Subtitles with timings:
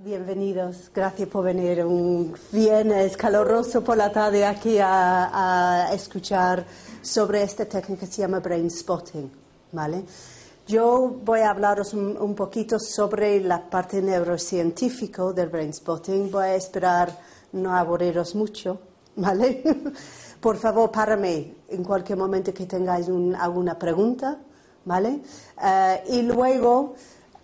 [0.00, 0.90] bienvenidos.
[0.94, 6.64] Gracias por venir un viernes caloroso por la tarde aquí a, escuchar
[7.02, 9.30] sobre esta técnica que se llama brain spotting.
[9.72, 10.04] ¿vale?
[10.66, 16.30] Yo voy a hablaros un, poquito sobre la parte neurocientífica del brain spotting.
[16.30, 17.16] Voy a esperar
[17.52, 18.78] no aburriros mucho.
[19.16, 19.62] ¿vale?
[20.40, 24.38] por favor, párame en cualquier momento que tengáis alguna pregunta.
[24.86, 25.20] ¿vale?
[25.62, 26.94] Eh, y luego.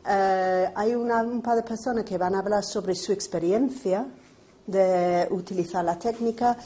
[0.05, 4.05] Eh, hay un par de personas que van a hablar sobre su experiencia
[4.67, 6.57] de utilizar la técnica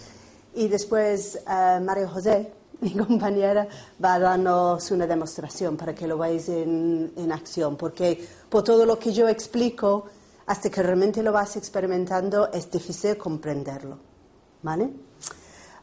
[0.55, 2.50] y después uh, José,
[2.80, 3.69] mi compañera,
[4.02, 8.98] va a darnos una demostración para que lo veáis en, acción, porque por todo lo
[8.98, 10.06] que yo explico,
[10.47, 13.98] hasta que realmente lo vas experimentando, es difícil comprenderlo.
[14.62, 14.88] ¿Vale?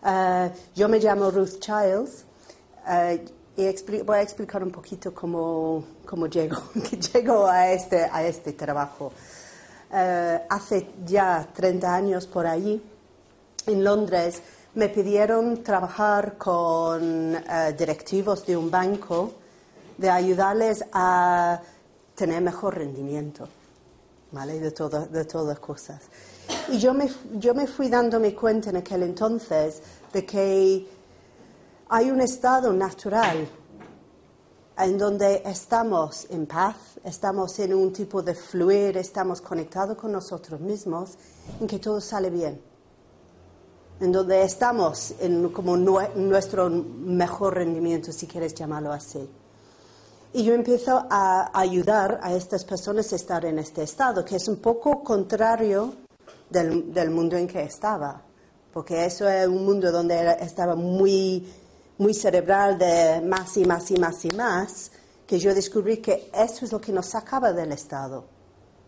[0.06, 2.26] Eh, yo me llamo Ruth Childs.
[3.56, 6.58] Y voy a explicar un poquito cómo, cómo llego,
[7.14, 9.14] llego a, este, a este trabajo.
[9.92, 12.82] Eh, hace ya 30 años por allí,
[13.68, 14.42] en Londres,
[14.74, 19.34] me pidieron trabajar con eh, directivos de un banco
[20.00, 21.62] de ayudarles a
[22.16, 23.48] tener mejor rendimiento,
[24.32, 24.60] ¿vale?
[24.60, 26.02] De, todo, de todas cosas.
[26.70, 30.88] Y yo me, yo me fui dándome cuenta en aquel entonces de que
[31.90, 33.48] hay un estado natural
[34.78, 40.60] en donde estamos en paz, estamos en un tipo de fluir, estamos conectados con nosotros
[40.60, 41.12] mismos,
[41.60, 42.60] en que todo sale bien,
[44.00, 49.30] en donde estamos en como nuestro mejor rendimiento, si quieres llamarlo así.
[50.34, 54.48] Y yo empiezo a ayudar a estas personas a estar en este estado, que es
[54.48, 55.94] un poco contrario
[56.54, 58.22] del, mundo en que estaba,
[58.72, 61.46] porque eso es un mundo donde estaba muy
[61.98, 64.92] muy cerebral de más y más y más y más,
[65.28, 68.26] que yo descubrí que eso es lo que nos sacaba del estado.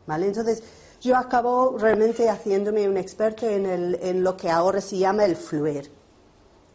[0.05, 0.27] ¿vale?
[0.27, 0.63] Entonces,
[1.01, 5.35] yo acabo realmente haciéndome un experto en, el, en lo que ahora se llama el
[5.35, 5.91] fluir,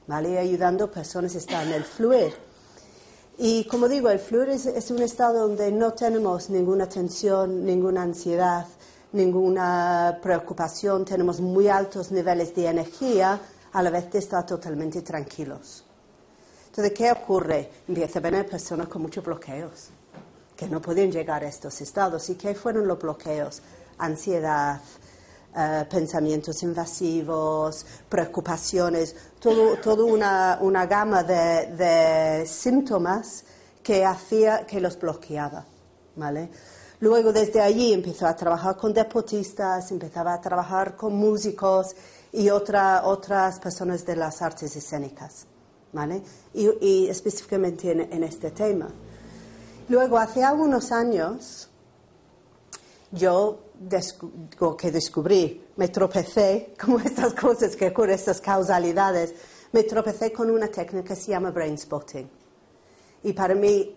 [0.07, 0.39] ¿vale?
[0.39, 2.33] ayudando a personas a estar en el fluir.
[3.39, 8.03] Y como digo, el fluir es, es un estado donde no tenemos ninguna tensión, ninguna
[8.03, 8.67] ansiedad,
[9.13, 13.41] ninguna preocupación, tenemos muy altos niveles de energía,
[13.73, 15.85] a la vez de estar totalmente tranquilos.
[16.67, 17.71] Entonces, ¿qué ocurre?
[17.89, 19.91] Empieza a venir personas con muchos bloqueos,
[20.57, 22.29] que no pueden llegar a estos estados.
[22.31, 23.63] ¿Y qué fueron los bloqueos?
[23.99, 24.81] Ansiedad,
[25.57, 33.45] eh, pensamientos invasivos, preocupaciones, toda una, una, gama de, de, síntomas
[33.83, 35.65] que hacía que los bloqueaba.
[36.17, 36.51] ¿vale?
[37.01, 41.97] Luego desde allí empezó a trabajar con deportistas, empezaba a trabajar con músicos
[42.33, 45.47] y otra, otras personas de las artes escénicas.
[45.93, 46.23] ¿vale?
[46.55, 48.89] Y, específicamente en, este tema.
[49.89, 51.69] Luego, hace algunos años,
[53.11, 53.61] yo
[54.79, 59.35] que descubrí, me tropecé, como estas cosas que ocurren, estas causalidades,
[59.73, 62.29] me tropecé con una técnica que se llama brain spotting.
[63.23, 63.95] Y para mí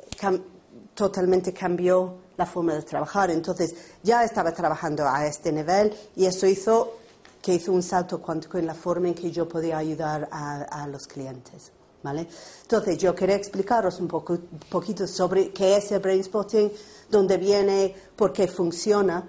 [0.93, 3.31] totalmente cambió la forma de trabajar.
[3.31, 6.97] Entonces ya estaba trabajando a este nivel y eso hizo
[7.41, 11.07] que hizo un salto cuántico en la forma en que yo podía ayudar a los
[11.07, 11.71] clientes.
[12.11, 14.37] Entonces, yo quería explicaros un, poco,
[14.69, 16.71] poquito sobre qué es el brain spotting,
[17.09, 19.23] dónde viene, por qué funciona,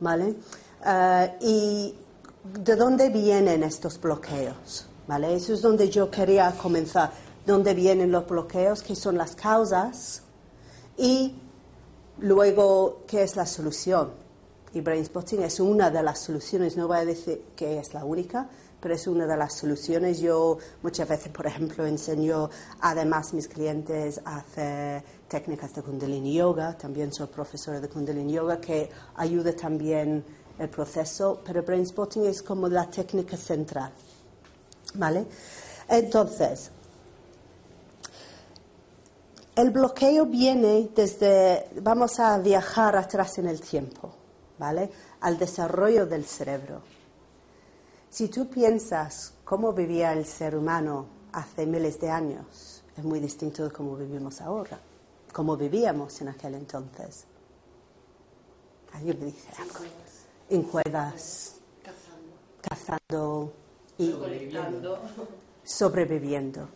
[0.00, 0.34] ¿vale?
[0.84, 1.94] Eh, y
[2.60, 5.34] de dónde vienen estos bloqueos, ¿vale?
[5.34, 7.12] Eso es donde yo quería comenzar.
[7.46, 8.82] ¿Dónde vienen los bloqueos?
[8.82, 10.22] ¿Qué son las causas?
[10.96, 11.34] Y
[12.20, 14.10] luego, ¿qué es la solución?
[14.72, 18.04] Y brain spotting es una de las soluciones, no voy a decir que es la
[18.04, 18.48] única,
[18.80, 20.20] pero es una de las soluciones.
[20.20, 26.34] Yo muchas veces, por ejemplo, enseño además a mis clientes a hacer técnicas de Kundalini
[26.34, 30.24] Yoga, también soy profesora de Kundalini Yoga, que ayuda también
[30.58, 33.92] el proceso, pero Brain Spotting es como la técnica central.
[34.94, 35.26] ¿Vale?
[35.88, 36.70] Entonces,
[39.56, 44.12] el bloqueo viene desde, vamos a viajar atrás en el tiempo,
[44.58, 44.90] ¿vale?
[45.20, 46.82] Al desarrollo del cerebro.
[48.10, 53.64] Si tú piensas cómo vivía el ser humano hace miles de años, es muy distinto
[53.64, 54.78] de cómo vivimos ahora,
[55.32, 57.24] cómo vivíamos en aquel entonces.
[58.92, 59.84] ¿Alguien me dice algo?
[60.50, 61.56] En cuevas,
[62.60, 63.52] cazando,
[63.96, 64.14] y
[65.64, 66.68] sobreviviendo.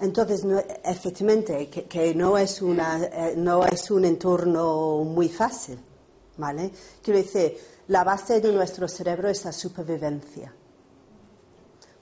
[0.00, 0.44] Entonces,
[0.84, 5.78] efectivamente, que, no, es una, eh, no es un entorno muy fácil,
[6.36, 6.72] ¿vale?
[7.02, 7.56] Quiero decir,
[7.88, 10.52] la base de nuestro cerebro es la supervivencia.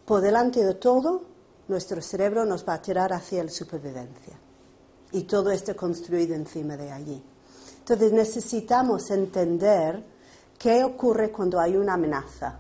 [0.07, 1.23] Por delante de todo,
[1.69, 4.39] nuestro cerebro nos va a tirar hacia la supervivencia.
[5.13, 7.23] Y todo está construido encima de allí.
[7.81, 10.03] Entonces necesitamos entender
[10.59, 12.59] qué ocurre cuando hay una amenaza.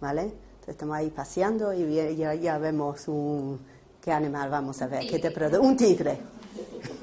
[0.00, 0.22] ¿Vale?
[0.22, 3.75] Entonces estamos ahí paseando y ya vemos un...
[4.06, 5.04] ¿Qué animal vamos a ver?
[5.04, 6.16] ¿Qué te Un tigre.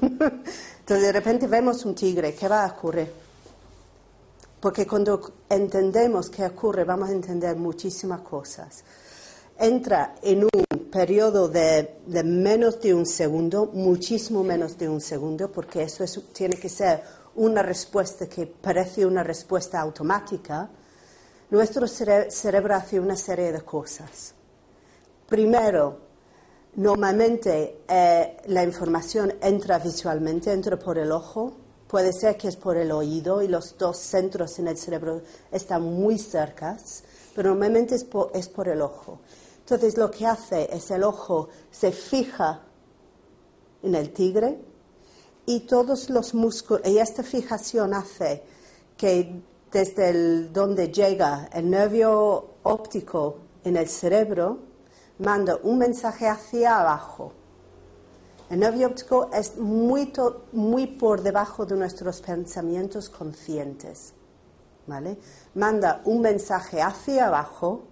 [0.00, 2.34] Entonces de repente vemos un tigre.
[2.34, 3.12] ¿Qué va a ocurrir?
[4.58, 8.82] Porque cuando entendemos qué ocurre, vamos a entender muchísimas cosas
[9.58, 15.82] entra en un periodo de, menos de un segundo, muchísimo menos de un segundo, porque
[15.82, 17.02] eso tiene que ser
[17.34, 20.70] una respuesta que parece una respuesta automática,
[21.50, 24.34] nuestro cerebro hace una serie de cosas.
[25.28, 26.13] Primero,
[26.76, 31.52] normalmente eh, la información entra visualmente, entra por el ojo,
[31.88, 35.22] puede ser que es por el oído y los dos centros en el cerebro
[35.52, 37.04] están muy cercas,
[37.34, 39.20] pero normalmente es por el ojo.
[39.60, 42.62] Entonces lo que hace es el ojo se fija
[43.82, 44.58] en el tigre
[45.46, 48.42] y todos los músculos, y esta fijación hace
[48.96, 54.58] que desde donde llega el nervio óptico en el cerebro,
[55.18, 57.32] manda un mensaje hacia abajo.
[58.50, 60.12] El nervio óptico es muy,
[60.52, 64.12] muy por debajo de nuestros pensamientos conscientes.
[64.86, 65.16] ¿vale?
[65.54, 67.84] Manda un mensaje hacia abajo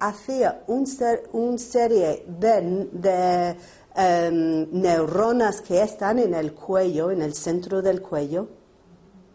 [0.00, 3.56] hacía una serie de,
[3.94, 8.48] em, neuronas que están en el cuello, en el centro del cuello,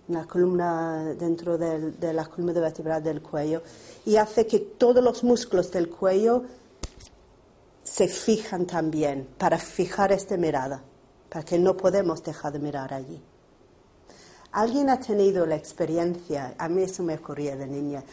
[0.07, 3.61] la columna dentro de la columna vertebral del cuello,
[4.05, 6.43] y hace que todos los músculos del cuello
[7.95, 10.83] se fijan también para fijar esta mirada,
[11.29, 13.21] para que no podemos dejar de mirar allí.
[14.51, 16.55] ¿Alguien ha tenido la experiencia?
[16.57, 18.03] A mí eso me ocurría de niña.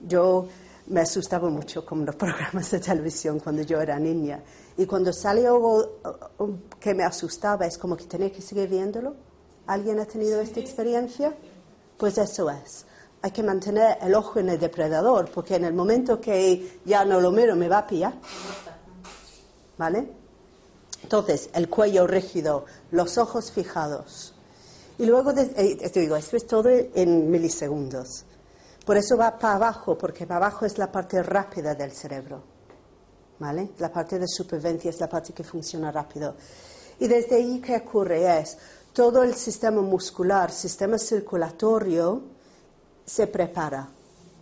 [0.00, 0.46] Yo
[0.86, 4.40] me asustaba mucho con los programas de televisión cuando yo era niña.
[4.76, 5.98] Y cuando sale algo
[6.78, 9.16] que me asustaba, es como que tenía que seguir viéndolo.
[9.66, 11.34] ¿Alguien ha tenido esta experiencia?
[11.96, 12.86] Pues eso es.
[13.22, 17.20] Hay que mantener el ojo en el depredador, porque en el momento que ya no
[17.20, 18.14] lo miro, me va a pillar.
[19.82, 20.06] ¿Vale?
[21.02, 24.32] Entonces, el cuello rígido, los ojos fijados.
[24.96, 28.24] Y luego, eh, digo, esto es todo en milisegundos.
[28.86, 32.44] Por eso va para abajo, porque para abajo es la parte rápida del cerebro.
[33.40, 33.70] ¿Vale?
[33.78, 36.36] La parte de supervivencia es la parte que funciona rápido.
[37.00, 38.38] Y desde ahí, ¿qué ocurre?
[38.38, 38.56] Es
[38.92, 42.22] todo el sistema muscular, sistema circulatorio,
[43.04, 43.88] se prepara.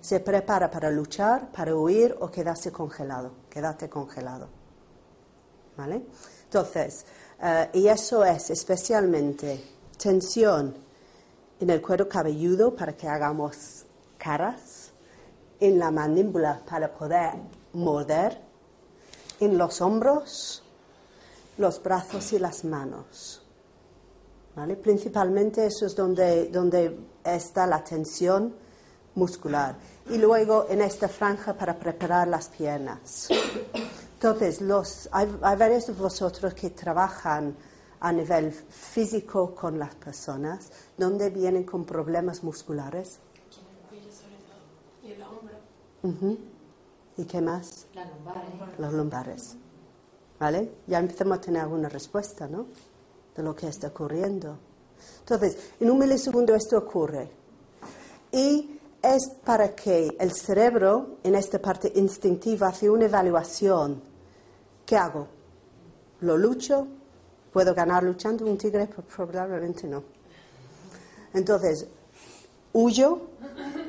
[0.02, 3.30] Se prepara para luchar, para huir o quedarse congelado.
[3.48, 4.59] Quedarte congelado.
[5.80, 6.02] ¿Vale?
[6.44, 7.06] Entonces,
[7.42, 9.64] eh, y eso es especialmente
[9.96, 10.74] tensión
[11.58, 13.86] en el cuero cabelludo para que hagamos
[14.18, 14.90] caras,
[15.58, 17.32] en la mandíbula para poder
[17.72, 18.38] morder,
[19.40, 20.62] en los hombros,
[21.56, 23.42] los brazos y las manos.
[24.54, 24.76] ¿Vale?
[24.76, 26.94] Principalmente eso es donde, donde
[27.24, 28.54] está la tensión
[29.14, 29.76] muscular.
[30.10, 33.28] Y luego en esta franja para preparar las piernas.
[34.20, 37.56] Entonces, los, hay, hay varios de vosotros que trabajan
[38.00, 43.18] a nivel físico con las personas, donde vienen con problemas musculares
[47.16, 47.86] ¿Y qué más?
[47.94, 48.78] Las lumbares.
[48.78, 49.56] Los lumbares.
[50.38, 50.72] ¿Vale?
[50.86, 52.66] Ya empezamos a tener alguna respuesta, ¿no?
[53.36, 54.56] De lo que está ocurriendo.
[55.20, 57.30] Entonces, en un milisegundo esto ocurre.
[58.32, 64.09] Y es para que el cerebro, en esta parte instintiva, hace una evaluación.
[64.90, 65.28] ¿Qué hago?
[66.22, 66.84] ¿Lo lucho?
[67.52, 68.88] ¿Puedo ganar luchando un tigre?
[68.88, 70.02] Probablemente no.
[71.32, 71.86] Entonces,
[72.72, 73.20] huyo,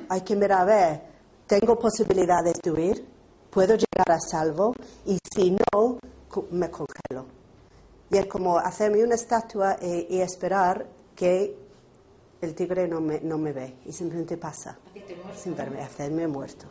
[0.10, 1.02] hay que mirar a ver
[1.48, 3.06] tengo posibilidades de huir,
[3.50, 4.76] puedo llegar a salvo
[5.08, 5.98] y si no,
[6.52, 7.26] me congelo.
[8.12, 11.58] Y es como hacerme una estatua e, y, esperar que
[12.42, 14.78] el tigre no me, no me ve y simplemente pasa
[15.36, 16.68] sin verme, hacerme muerto.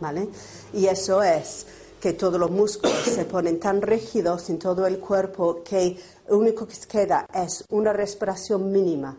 [0.00, 0.28] ¿Vale?
[0.72, 1.66] Y eso es
[2.04, 6.68] que todos los músculos se ponen tan rígidos en todo el cuerpo que lo único
[6.68, 9.16] que queda es una respiración mínima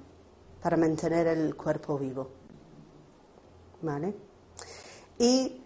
[0.62, 2.30] para mantener el cuerpo vivo.
[3.82, 4.14] ¿Vale?
[5.18, 5.64] y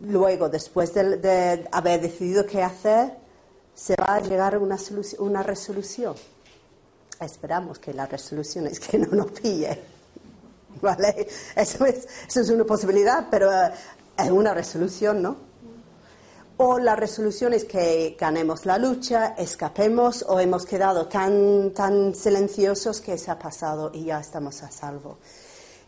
[0.00, 3.16] luego, después de, haber decidido qué hacer,
[3.74, 6.16] se va a llegar a una, resolución.
[7.18, 9.80] Esperamos que la resolución es que no nos pille.
[10.82, 11.28] ¿Vale?
[11.56, 13.72] Eso es, eso es una posibilidad, pero eh,
[14.18, 15.49] es una resolución, ¿no?
[16.62, 23.00] O la resolución es que ganemos la lucha, escapemos o hemos quedado tan, tan silenciosos
[23.00, 25.16] que se ha pasado y ya estamos a salvo.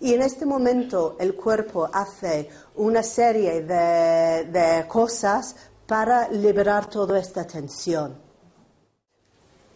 [0.00, 7.46] Y en este momento el cuerpo hace una serie de, cosas para liberar toda esta
[7.46, 8.16] tensión.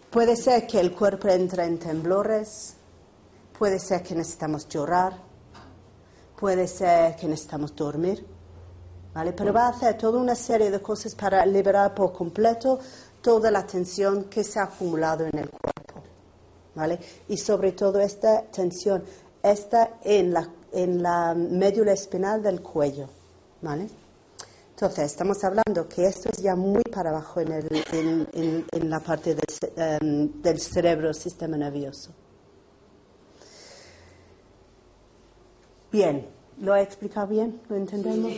[0.09, 2.73] Puede ser que el cuerpo entre en temblores,
[3.59, 5.13] puede ser que necesitamos llorar,
[6.41, 8.36] puede ser que necesitamos dormir,
[9.17, 9.33] ¿vale?
[9.33, 12.79] Pero va a hacer toda una serie de cosas para liberar por completo
[13.23, 16.03] toda la tensión que se ha acumulado en el cuerpo,
[16.75, 16.99] ¿vale?
[17.27, 19.03] Y sobre todo esta tensión
[19.43, 23.09] está en la, en la médula espinal del cuello,
[23.63, 23.89] ¿vale?
[24.73, 29.35] Entonces, estamos hablando que esto es ya muy para abajo en, el, en, la parte
[29.35, 32.11] del, um, del cerebro, sistema nervioso.
[35.91, 37.61] Bien, ¿lo he explicado bien?
[37.69, 38.33] ¿Lo entendemos?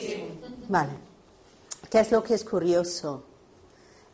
[0.68, 0.92] Vale.
[1.90, 3.24] ¿Qué es lo que es curioso?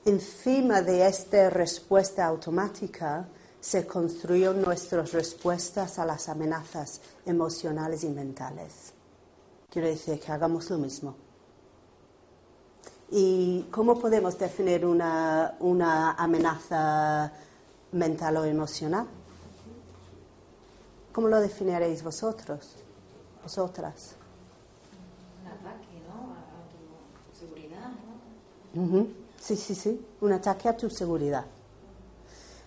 [0.04, 3.26] Encima de esta respuesta automática
[3.60, 8.92] se construyen nuestras respuestas a las amenazas emocionales y mentales.
[9.70, 11.16] Quiero decir que hagamos lo mismo.
[13.10, 17.32] ¿Y cómo podemos definir una, una amenaza
[17.92, 19.06] mental o emocional?
[21.12, 22.83] ¿Cómo lo definiréis vosotros,
[23.44, 24.16] vosotras?
[25.42, 26.32] Un ataque, ¿no?
[26.32, 27.90] A, tu seguridad,
[28.74, 29.06] ¿no?
[29.40, 31.44] Sí, sí, sí, un ataque a tu seguridad.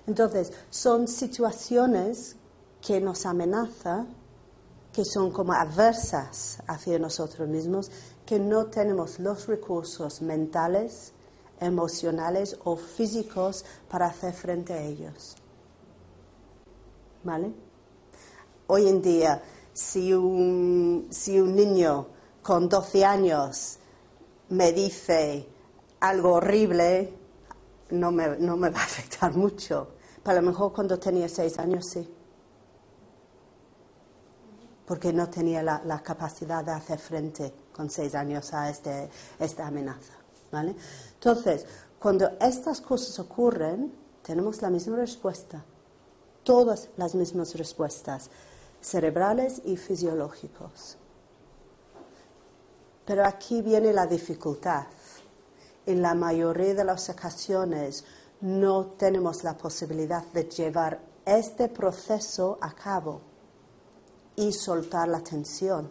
[0.06, 2.38] Entonces, son situaciones
[2.82, 4.08] que nos amenazan,
[4.94, 7.92] que son como adversas hacia nosotros mismos
[8.26, 11.14] que no tenemos los recursos mentales,
[11.60, 15.36] emocionales o físicos para hacer frente a ellos.
[17.24, 17.52] ¿Vale?
[18.68, 19.42] Hoy en día,
[19.78, 22.08] si un, si un niño
[22.42, 23.78] con 12 años
[24.50, 25.48] me dice
[26.00, 27.14] algo horrible,
[27.92, 29.90] no me, no me va a afectar mucho.
[30.24, 32.10] Pero a lo mejor cuando tenía 6 años sí
[34.88, 40.14] porque no tenía la, capacidad de hacer frente con seis años a este, esta amenaza.
[40.50, 40.74] ¿vale?
[41.16, 41.66] Entonces,
[42.00, 43.94] cuando estas cosas ocurren,
[44.24, 45.62] tenemos la misma respuesta,
[46.42, 48.30] todas las mismas respuestas,
[48.88, 50.98] cerebrales y fisiológicos.
[53.06, 54.88] Pero aquí viene la dificultad.
[55.86, 58.06] En la mayoría de las ocasiones
[58.42, 63.22] no tenemos la posibilidad de llevar este proceso a cabo
[64.36, 65.90] y soltar la tensión.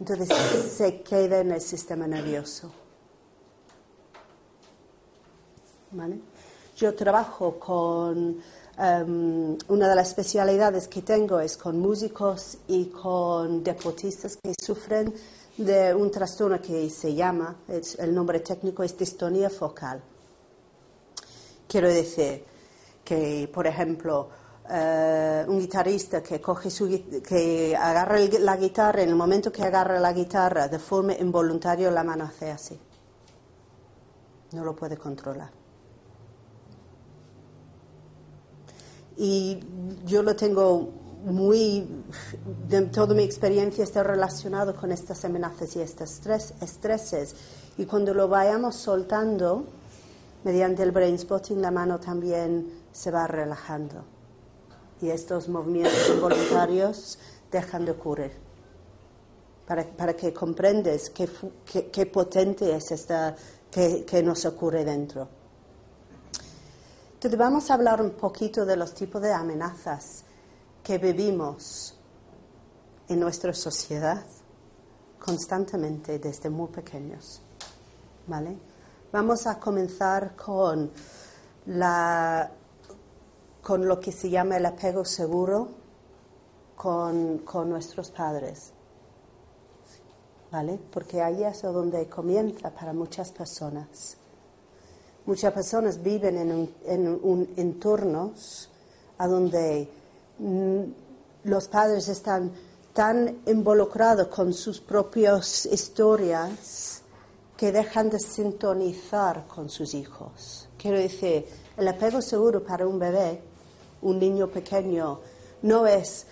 [0.00, 0.28] Entonces
[0.76, 2.70] se queda en el sistema nervioso.
[6.76, 8.42] Yo trabajo con,
[8.78, 15.12] em, una de las especialidades que tengo es con músicos y con deportistas que sufren
[15.56, 20.02] de un trastorno que se llama, el nombre técnico es distonía focal.
[21.68, 22.44] Quiero decir
[23.04, 24.28] que, por ejemplo,
[24.70, 26.88] eh, un guitarrista que coge su
[27.26, 32.04] que agarra la guitarra en el momento que agarra la guitarra de forma involuntaria la
[32.04, 32.78] mano hace así
[34.52, 35.50] no lo puede controlar
[39.22, 39.60] y
[40.04, 40.90] yo lo tengo
[41.24, 41.86] muy
[42.68, 46.20] de toda mi experiencia está relacionado con estas amenazas y estos
[46.60, 47.36] estreses
[47.78, 49.64] y cuando lo vayamos soltando
[50.42, 54.02] mediante el brain spotting la mano también se va relajando
[55.00, 57.16] y estos movimientos involuntarios
[57.50, 58.32] dejan de ocurrir.
[59.66, 63.34] Para, que comprendes qué, potente es esta
[63.70, 65.41] que, que nos ocurre dentro.
[67.22, 70.24] Entonces vamos a hablar un poquito de los tipos de amenazas
[70.82, 71.96] que vivimos
[73.06, 74.24] en nuestra sociedad
[75.20, 77.40] constantemente desde muy pequeños.
[78.26, 78.58] ¿Vale?
[79.12, 80.90] Vamos a comenzar con
[81.66, 82.50] la
[83.62, 85.68] con lo que se llama el apego seguro
[86.74, 88.72] con, con nuestros padres.
[90.50, 90.80] ¿Vale?
[90.92, 94.16] Porque ahí es donde comienza para muchas personas.
[95.26, 98.68] Muchas personas viven en un, en un entornos
[99.18, 99.88] a donde
[100.38, 100.82] mm,
[101.44, 102.52] los padres están
[102.92, 107.02] tan involucrados con sus propias historias
[107.56, 110.68] que dejan de sintonizar con sus hijos.
[110.76, 113.52] Quiero decir, el apego seguro para un bebé
[114.02, 115.20] un niño pequeño
[115.62, 116.26] no es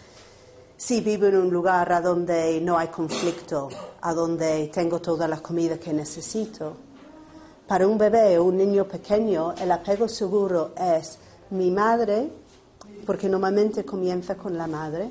[0.76, 3.68] si vivo en un lugar a donde no hay conflicto,
[4.00, 6.76] a donde tengo toda la comida que necesito.
[7.70, 11.18] Para un bebé o un niño pequeño, el apego seguro es
[11.50, 12.28] mi madre,
[13.06, 15.08] porque normalmente comienza con la madre,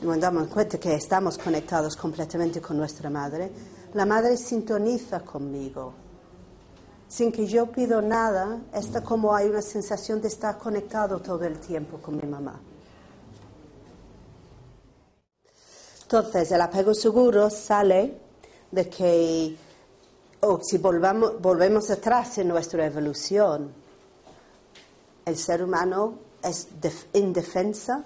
[0.00, 3.50] nos damos cuenta que estamos conectados completamente con nuestra madre,
[3.92, 5.94] la madre sintoniza conmigo
[7.08, 11.58] sin que yo pido nada, está como hay una sensación de estar conectado todo el
[11.58, 12.60] tiempo con mi mamá.
[16.02, 18.16] Entonces, el apego seguro sale
[18.70, 19.56] de que
[20.44, 23.72] o si volvamos, volvemos atrás en nuestra evolución,
[25.24, 26.68] el ser humano es
[27.14, 28.04] indefensa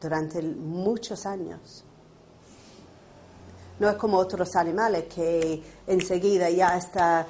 [0.00, 1.84] durante muchos años.
[3.78, 7.26] No es como otros animales que enseguida ya está,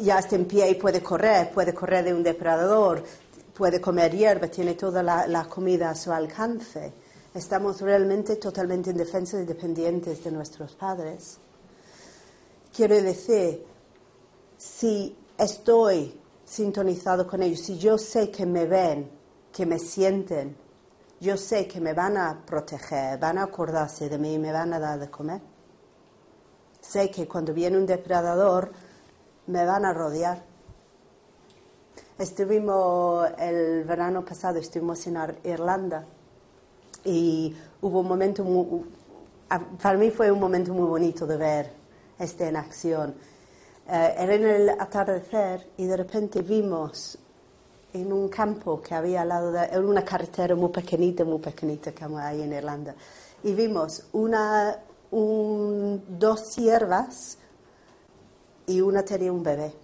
[0.00, 3.02] ya está en pie y puede correr, puede correr de un depredador,
[3.54, 6.92] puede comer hierba, tiene toda la, comida a su alcance.
[7.34, 11.38] Estamos realmente totalmente indefensos y dependientes de nuestros padres.
[12.74, 13.66] Quiero decir,
[14.56, 19.10] si estoy sintonizado con ellos, si yo sé que me ven,
[19.52, 20.56] que me sienten,
[21.20, 24.72] yo sé que me van a proteger, van a acordarse de mí y me van
[24.72, 25.42] a dar de comer.
[26.80, 28.72] Sé que cuando viene un depredador
[29.48, 30.42] me van a rodear.
[32.18, 36.06] Estuvimos el verano pasado, estuvimos en Irlanda
[37.04, 38.86] y hubo un momento muy,
[39.82, 41.81] para mí fue un momento muy bonito de ver
[42.22, 43.14] este en acción.
[43.88, 47.18] Eh, era en el atardecer y de repente vimos
[47.92, 52.04] en un campo que había al lado de una carretera muy pequeñita, muy pequeñita que
[52.04, 52.94] hay en Irlanda,
[53.42, 54.78] y vimos una,
[55.10, 57.36] dos siervas
[58.66, 59.74] y una tenía un bebé.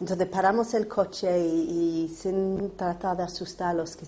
[0.00, 4.06] Entonces paramos el coche y, sin tratar de asustarlos, que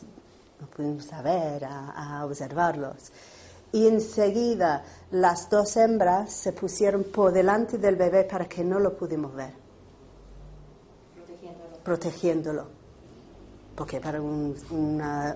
[0.61, 3.11] no pudimos saber, a, observarlos.
[3.73, 8.97] Y enseguida las dos hembras se pusieron por delante del bebé para que no lo
[8.97, 9.53] pudimos ver.
[11.15, 11.85] Protegiéndolo.
[11.85, 12.67] Protegiéndolo.
[13.75, 14.55] Porque para un,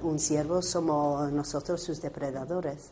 [0.03, 2.91] un ciervo somos nosotros sus depredadores.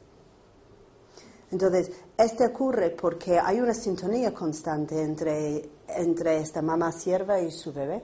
[1.52, 7.72] Entonces, esto ocurre porque hay una sintonía constante entre, entre esta mamá sierva y su
[7.72, 8.02] bebé.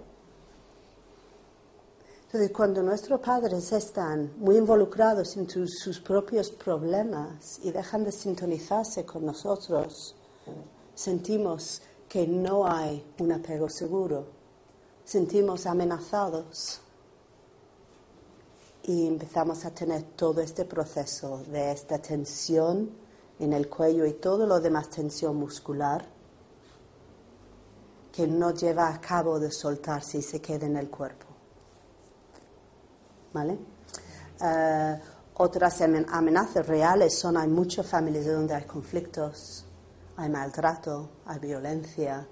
[2.28, 9.06] Entonces, cuando nuestros padres están muy involucrados en sus propios problemas y dejan de sintonizarse
[9.06, 10.14] con nosotros,
[10.94, 14.26] sentimos que no hay un apego seguro,
[15.06, 16.82] sentimos amenazados
[18.82, 22.90] y empezamos a tener todo este proceso de esta tensión
[23.38, 26.04] en el cuello y todo lo demás tensión muscular
[28.12, 31.27] que no lleva a cabo de soltarse y se queda en el cuerpo.
[33.32, 33.58] ¿Vale?
[34.40, 35.00] Eh,
[35.34, 39.64] otras amenazas reales son, hay muchas familias donde hay conflictos,
[40.16, 42.26] hay maltrato, hay violencia,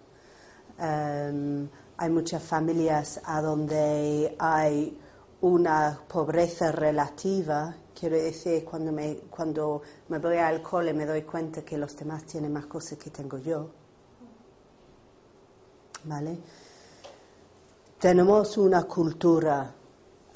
[0.79, 4.99] em, hay muchas familias a donde hay
[5.41, 11.63] una pobreza relativa Quiero decir, cuando me, cuando me voy al cole me doy cuenta
[11.63, 13.71] que los demás tienen más cosas que tengo yo.
[16.05, 16.39] ¿Vale?
[17.99, 19.73] Tenemos una cultura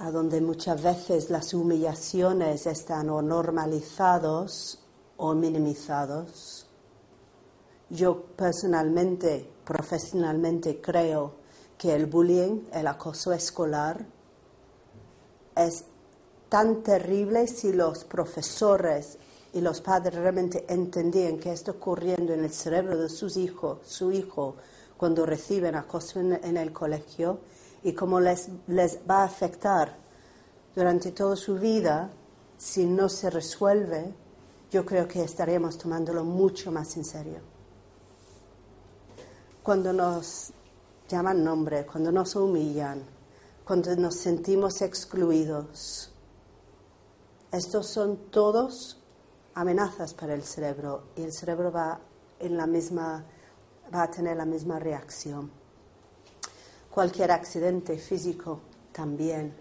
[0.00, 4.78] a donde muchas veces las humillaciones están o normalizados
[5.18, 6.66] o minimizados.
[7.90, 11.34] Yo personalmente, profesionalmente creo
[11.76, 14.06] que el bullying, el acoso escolar,
[15.54, 15.84] es
[16.48, 19.18] tan terrible si los profesores
[19.52, 24.12] y los padres realmente entendían que está ocurriendo en el cerebro de sus hijos, su
[24.12, 24.56] hijo,
[24.96, 27.40] cuando reciben acoso en, el colegio
[27.82, 29.96] y cómo les, les va a afectar
[30.74, 32.10] durante toda su vida
[32.56, 34.14] si no se resuelve,
[34.70, 37.40] yo creo que estaríamos tomándolo mucho más en serio.
[39.62, 40.52] Cuando nos
[41.08, 43.02] llaman nombre, cuando nos humillan,
[43.64, 46.12] cuando nos sentimos excluidos,
[47.50, 49.00] estos son todos
[49.54, 51.98] amenazas para el cerebro y el cerebro va,
[52.38, 53.24] en la misma,
[53.92, 55.50] va a tener la misma reacción.
[56.90, 58.60] Cualquier accidente físico
[58.92, 59.54] también.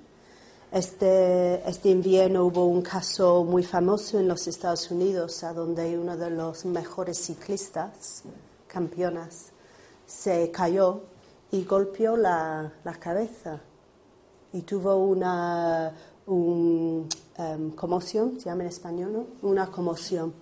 [0.71, 6.15] Este, este invierno hubo un caso muy famoso en los Estados Unidos, a donde uno
[6.15, 8.23] de los mejores ciclistas,
[8.67, 9.51] campeonas,
[10.05, 11.01] se cayó
[11.51, 13.59] y golpeó la, cabeza
[14.53, 15.93] y tuvo una,
[16.27, 17.07] un,
[17.39, 19.49] Em, conmoción, se llama en español, ¿no?
[19.49, 20.33] una conmoción.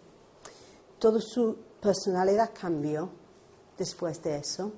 [0.97, 3.08] Toda su personalidad cambió
[3.78, 4.71] después de eso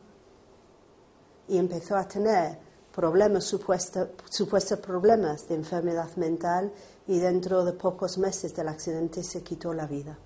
[1.49, 2.57] y empezó a tener
[2.93, 6.71] problemas, supuestos problemas de enfermedad mental
[7.07, 10.17] y dentro de pocos meses del accidente se quitó la vida.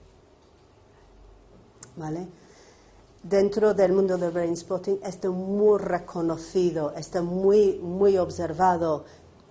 [1.95, 2.27] ¿Vale?
[3.21, 9.05] Dentro del mundo del brain spotting está muy reconocido, está muy, muy observado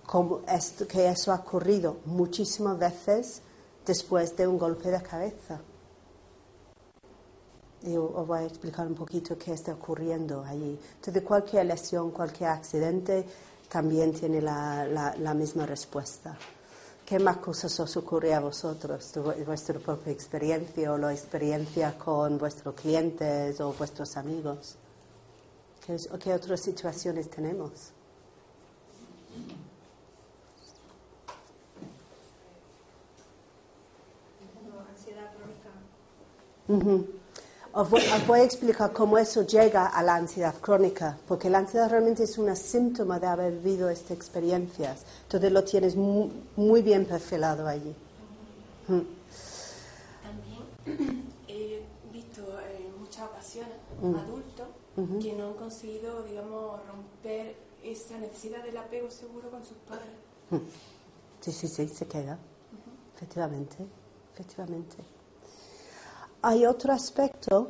[0.05, 0.41] como
[0.87, 3.41] que eso ha ocurrido muchísimas veces
[3.85, 5.59] después de un golpe de cabeza.
[7.83, 10.79] Y os voy a explicar un poquito qué está ocurriendo allí.
[10.95, 13.25] Entonces, cualquier lesión, cualquier accidente
[13.73, 14.85] también tiene la,
[15.17, 16.37] la, misma respuesta.
[17.05, 19.11] ¿Qué más cosas os ocurre a vosotros?
[19.45, 24.77] ¿Vuestra propia experiencia o la experiencia con vuestros clientes o vuestros amigos?
[25.85, 27.91] ¿Qué, qué otras situaciones tenemos?
[34.87, 37.13] Ansiedad crónica.
[37.75, 42.23] Os voy, a explicar cómo eso llega a la ansiedad crónica, porque la ansiedad realmente
[42.25, 45.03] es un síntoma de haber vivido estas experiencias.
[45.23, 47.95] Entonces lo tienes muy, bien perfilado allí.
[48.87, 49.01] Mm.
[50.85, 51.81] También he
[52.11, 54.15] visto en muchas ocasiones mm.
[54.17, 54.67] adultos
[55.19, 60.13] que no han conseguido, digamos, romper esa necesidad del apego seguro con sus padres.
[60.51, 60.57] Mm.
[61.41, 62.37] Sí, sí, sí, se queda.
[63.15, 63.77] Efectivamente,
[64.31, 65.22] efectivamente.
[66.45, 67.69] Hay otro aspecto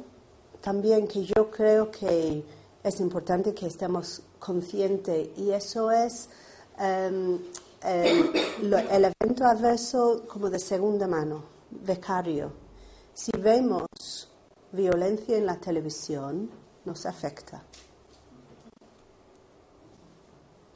[0.59, 2.43] también que yo creo que
[2.83, 6.27] es importante que estemos conscientes y eso es
[6.79, 7.37] em,
[7.83, 8.33] em,
[8.63, 12.51] el evento adverso como de segunda mano, becario.
[13.13, 14.27] Si vemos
[14.71, 16.49] violencia en la televisión,
[16.83, 17.61] nos afecta.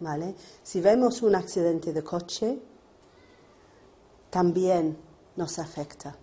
[0.01, 0.35] ¿Vale?
[0.61, 2.59] Si vemos un accidente de coche,
[4.29, 4.95] también
[5.35, 6.15] nos afecta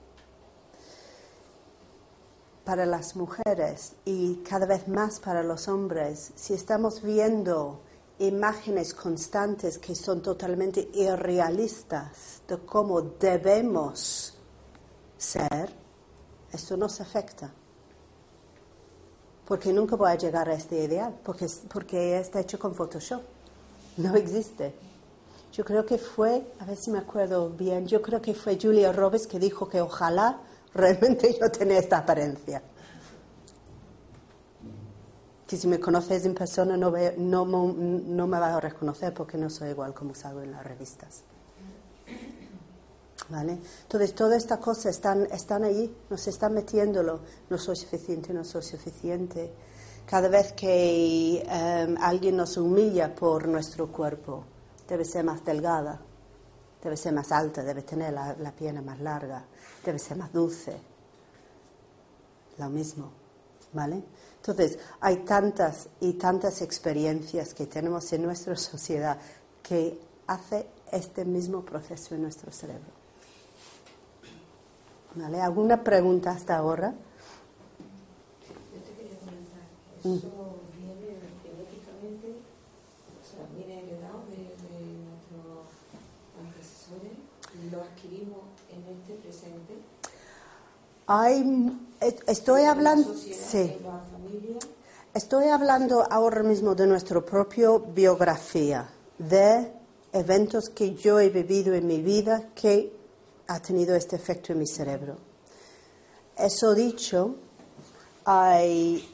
[2.65, 7.81] para las mujeres y cada vez más para los hombres, si estamos viendo
[8.19, 14.35] imágenes constantes que son totalmente irrealistas de cómo debemos
[15.19, 15.73] ser,
[16.53, 17.53] esto nos afecta.
[19.45, 23.23] Porque nunca voy a llegar a este ideal, porque, porque está hecho con Photoshop.
[23.99, 24.75] No existe.
[25.53, 28.93] Yo creo que fue, a ver si me acuerdo bien, yo creo que fue Julia
[28.93, 30.41] Roberts que dijo que ojalá
[30.75, 32.63] realmente yo tenía esta apariencia.
[35.47, 39.51] Que si me conoces en persona no, no, no, me vas a reconocer porque no
[39.51, 41.23] soy igual como salgo en las revistas.
[43.29, 43.59] ¿Vale?
[43.83, 47.21] Entonces, todas estas cosas están, están ahí, nos están metiéndolo.
[47.49, 49.51] No soy suficiente, no soy suficiente.
[50.07, 54.45] Cada vez que em, alguien nos humilla por nuestro cuerpo,
[54.87, 56.01] debe ser más delgada,
[56.85, 59.43] debe ser más alta, debe tener la, la pierna más larga,
[59.85, 60.77] debe ser más dulce.
[62.59, 63.11] Lo mismo,
[63.73, 64.05] ¿vale?
[64.37, 69.19] Entonces, hay tantas y tantas experiencias que tenemos en nuestra sociedad
[69.63, 72.93] que hace este mismo proceso en nuestro cerebro.
[75.15, 75.41] ¿Vale?
[75.41, 76.93] ¿Alguna pregunta hasta ahora?
[78.75, 79.63] Yo te quería comentar,
[80.03, 80.17] mm.
[80.17, 82.37] eso viene genéticamente,
[83.17, 84.75] o sea, viene heredado de, de
[85.07, 85.71] nuestros
[86.45, 87.17] antecesores,
[87.75, 89.75] lo adquirimos en este presente
[91.07, 91.73] hay,
[92.27, 93.77] estoy hablando, sí.
[95.13, 99.71] Estoy hablando ahora mismo de nuestra propia biografía, de
[100.13, 102.93] eventos que yo he vivido en mi vida que
[103.47, 105.17] ha tenido este efecto en mi cerebro.
[106.37, 107.37] Eso dicho,
[108.25, 109.07] hay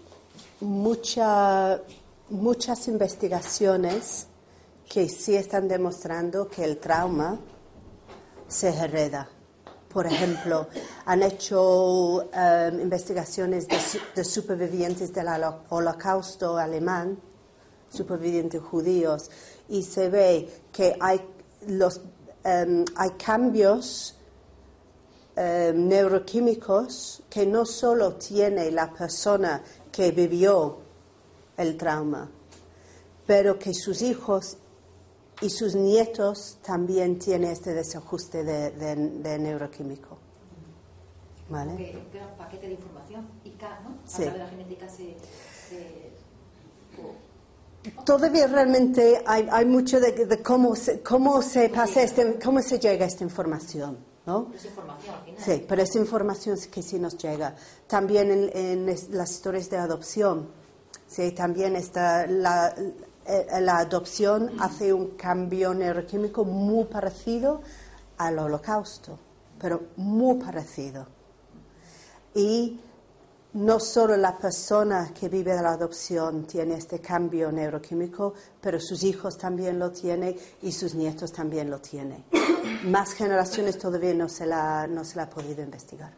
[0.60, 1.82] mucha,
[2.30, 4.26] muchas investigaciones
[4.88, 7.38] que sí están demostrando que el trauma
[8.50, 9.28] se hereda.
[9.88, 10.68] Por ejemplo,
[11.06, 15.26] han hecho um, investigaciones de, supervivientes del
[15.68, 17.18] holocausto alemán,
[17.88, 19.30] supervivientes judíos,
[19.68, 21.20] y se ve que hay,
[21.66, 21.98] los,
[22.44, 24.16] um, hay cambios
[25.36, 30.78] um, neuroquímicos que no solo tiene la persona que vivió
[31.56, 32.30] el trauma,
[33.26, 34.56] pero que sus hijos
[35.40, 40.18] y sus nietos también tienen este desajuste de, de, neuroquímico.
[41.48, 41.72] ¿Vale?
[41.72, 43.98] un paquete de información, IK, ¿no?
[44.06, 44.22] Sí.
[44.22, 45.16] de la genética se,
[48.04, 53.04] Todavía realmente hay, hay mucho de, cómo se, cómo se pasa este, cómo se llega
[53.04, 53.98] a esta información.
[54.26, 54.52] ¿no?
[54.54, 55.42] Es información al final.
[55.42, 57.56] Sí, pero es información que sí nos llega.
[57.86, 60.50] También en, en las historias de adopción,
[61.08, 62.74] sí, también está la,
[63.60, 67.62] la adopción hace un cambio neuroquímico muy parecido
[68.18, 69.18] al holocausto,
[69.58, 71.06] pero muy parecido.
[72.34, 72.80] Y
[73.54, 79.02] no solo la persona que vive de la adopción tiene este cambio neuroquímico, pero sus
[79.02, 82.24] hijos también lo tienen y sus nietos también lo tienen.
[82.84, 86.12] Más generaciones todavía no se la, no se la ha podido investigar.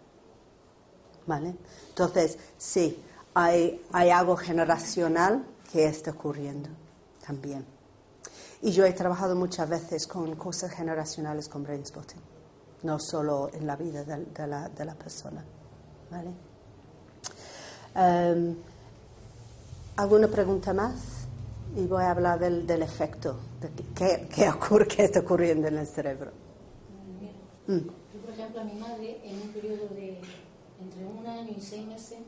[1.27, 1.55] ¿Vale?
[1.89, 3.01] Entonces, sí,
[3.35, 6.69] hay, hay algo generacional que está ocurriendo
[7.25, 7.65] también.
[8.61, 12.21] Y yo he trabajado muchas veces con cosas generacionales con brain spotting,
[12.83, 15.45] no solo en la vida de, la, de la, persona.
[16.11, 16.31] ¿Vale?
[17.95, 18.57] Em,
[19.97, 21.27] ¿Alguna pregunta más?
[21.77, 25.79] Y voy a hablar del, del efecto, de qué, qué, ocurre, qué está ocurriendo en
[25.79, 26.31] el cerebro.
[27.67, 27.79] Mm.
[27.79, 30.21] Yo, por ejemplo, a mi madre, en un periodo de
[30.81, 32.19] entre un año y seis meses,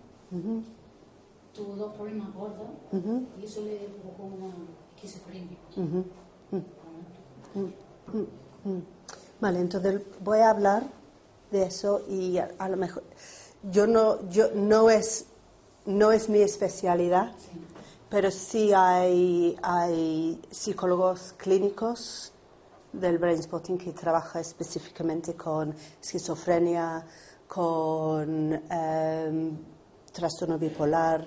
[1.53, 4.53] tuvo dos problemas gordos y eso le provocó una
[4.97, 5.59] esquizofrenia.
[9.41, 10.85] Vale, entonces voy a hablar
[11.51, 13.03] de eso y a, lo mejor
[13.71, 15.27] yo no yo no es
[15.87, 17.33] no es mi especialidad,
[18.09, 22.33] pero sí hay hay psicólogos clínicos
[22.93, 27.05] del brain spotting que trabaja específicamente con esquizofrenia,
[27.47, 29.59] con em,
[30.13, 31.27] trastorno bipolar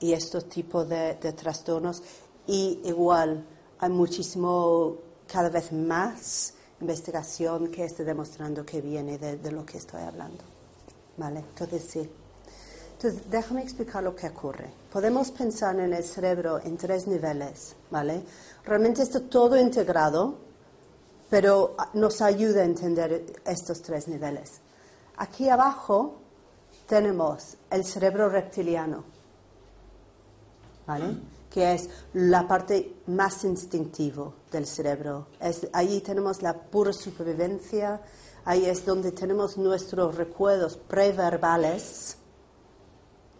[0.00, 2.02] y estos tipos de, trastornos.
[2.46, 3.44] Y igual
[3.78, 10.02] hay muchísimo, cada vez más investigación que esté demostrando que viene de, lo que estoy
[10.02, 10.44] hablando.
[11.16, 11.40] ¿Vale?
[11.40, 12.10] Entonces sí.
[12.92, 14.70] Entonces, déjame explicar lo que ocurre.
[14.90, 18.22] Podemos pensar en el cerebro en tres niveles, ¿vale?
[18.64, 20.38] Realmente está todo integrado,
[21.28, 24.60] pero nos ayuda a entender estos tres niveles.
[25.18, 26.16] Aquí abajo
[26.86, 29.04] tenemos el cerebro reptiliano,
[30.86, 31.16] ¿vale?
[31.50, 35.28] Que es la parte más instintiva del cerebro.
[35.40, 38.00] Es, ahí tenemos la pura supervivencia,
[38.44, 42.16] ahí es donde tenemos nuestros recuerdos preverbales,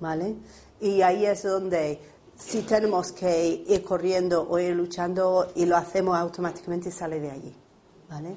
[0.00, 0.36] ¿vale?
[0.80, 2.00] Y ahí es donde
[2.38, 7.54] si tenemos que ir corriendo o ir luchando y lo hacemos automáticamente sale de allí,
[8.08, 8.36] ¿vale?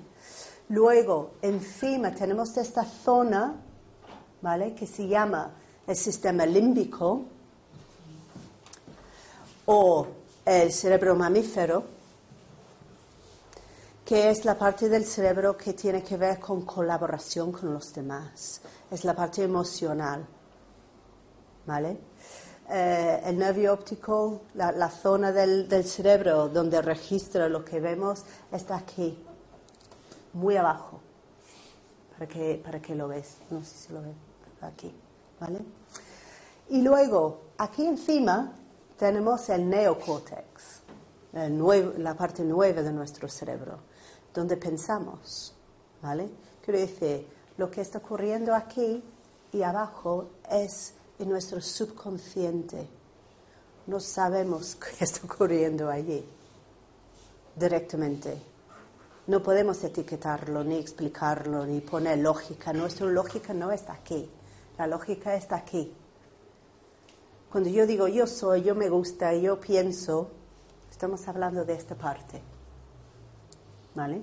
[0.69, 3.55] Luego, encima tenemos esta zona,
[4.41, 4.73] ¿vale?
[4.75, 5.53] Que se llama
[5.88, 7.25] el sistema límbico
[9.71, 10.08] o
[10.45, 11.84] el cerebro mamífero,
[14.03, 18.62] que es la parte del cerebro que tiene que ver con colaboración con los demás.
[18.89, 20.25] Es la parte emocional,
[21.67, 21.99] ¿vale?
[22.67, 29.23] Eh, el nervio óptico, la, zona del, cerebro donde registra lo que vemos, está aquí
[30.34, 30.99] muy abajo,
[32.13, 33.36] para que, para que lo ves.
[33.51, 34.15] No sé si lo ves
[34.62, 34.91] aquí,
[35.39, 35.60] ¿vale?
[36.69, 38.55] Y luego, aquí encima
[38.99, 40.81] tenemos el neocórtex,
[41.31, 43.79] la parte nueva de nuestro cerebro,
[44.33, 45.55] donde pensamos,
[46.01, 46.29] ¿vale?
[46.62, 47.25] Quiero decir,
[47.57, 49.01] lo que está ocurriendo aquí
[49.53, 52.89] y abajo es en nuestro subconsciente.
[53.88, 56.25] No sabemos qué está ocurriendo allí
[57.55, 58.38] directamente.
[59.27, 62.73] No podemos etiquetarlo, ni explicarlo, ni poner lógica.
[62.73, 64.29] Nuestra lógica no está aquí.
[64.77, 65.93] La lógica está aquí.
[67.51, 70.29] Cuando yo digo yo soy, yo me gusta, yo pienso,
[70.91, 72.41] estamos hablando de esta parte.
[73.95, 74.21] ¿Vale?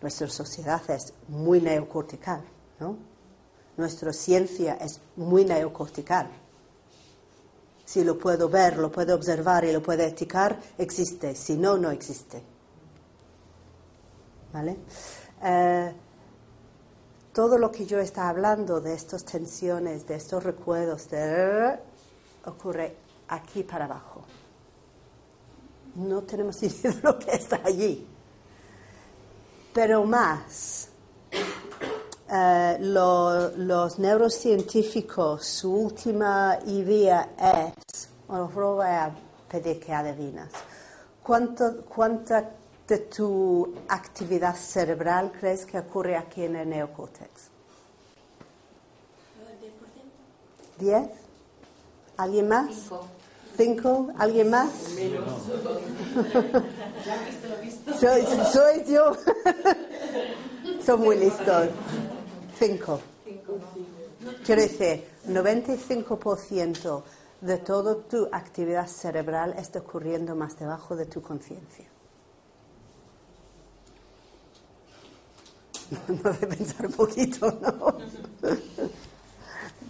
[0.00, 2.42] Nuestra sociedad es muy neocortical,
[2.80, 2.96] ¿no?
[3.76, 6.28] Nuestra ciencia es muy neocortical.
[7.84, 11.34] Si lo puedo ver, lo puedo observar y lo puedo eticar, existe.
[11.34, 12.42] Si no, no existe.
[14.52, 14.76] ¿vale?
[15.42, 15.92] Eh,
[17.32, 21.08] todo lo que yo estaba hablando de estas tensiones, de estos recuerdos,
[22.46, 22.96] ocurre
[23.28, 24.22] aquí para abajo.
[25.96, 28.06] No tenemos idea de lo que está allí.
[29.72, 30.88] Pero más,
[32.30, 39.14] eh, los neurocientíficos, su última idea es, os voy a
[39.50, 40.50] pedir que adivinas,
[41.22, 42.50] ¿cuánto, ¿cuánta
[42.86, 47.50] de tu actividad cerebral crees que ocurre aquí en el neocórtex?
[50.78, 51.21] ¿10?
[52.16, 52.68] ¿Alguien más?
[53.56, 54.08] Cinco.
[54.18, 54.70] ¿Alguien más?
[58.00, 58.22] soy,
[58.52, 59.16] soy yo.
[60.84, 61.68] Son muy listos.
[62.58, 63.00] Cinco.
[64.44, 67.02] Quiero decir, 95%
[67.40, 71.86] de toda tu actividad cerebral está ocurriendo más debajo de tu conciencia.
[76.08, 77.98] no de pensar un poquito, ¿no?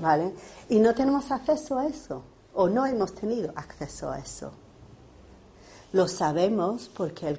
[0.01, 0.33] ¿Vale?
[0.73, 2.23] Y no tenemos acceso a eso,
[2.55, 4.53] o no hemos tenido acceso a eso.
[5.93, 7.39] Lo sabemos porque el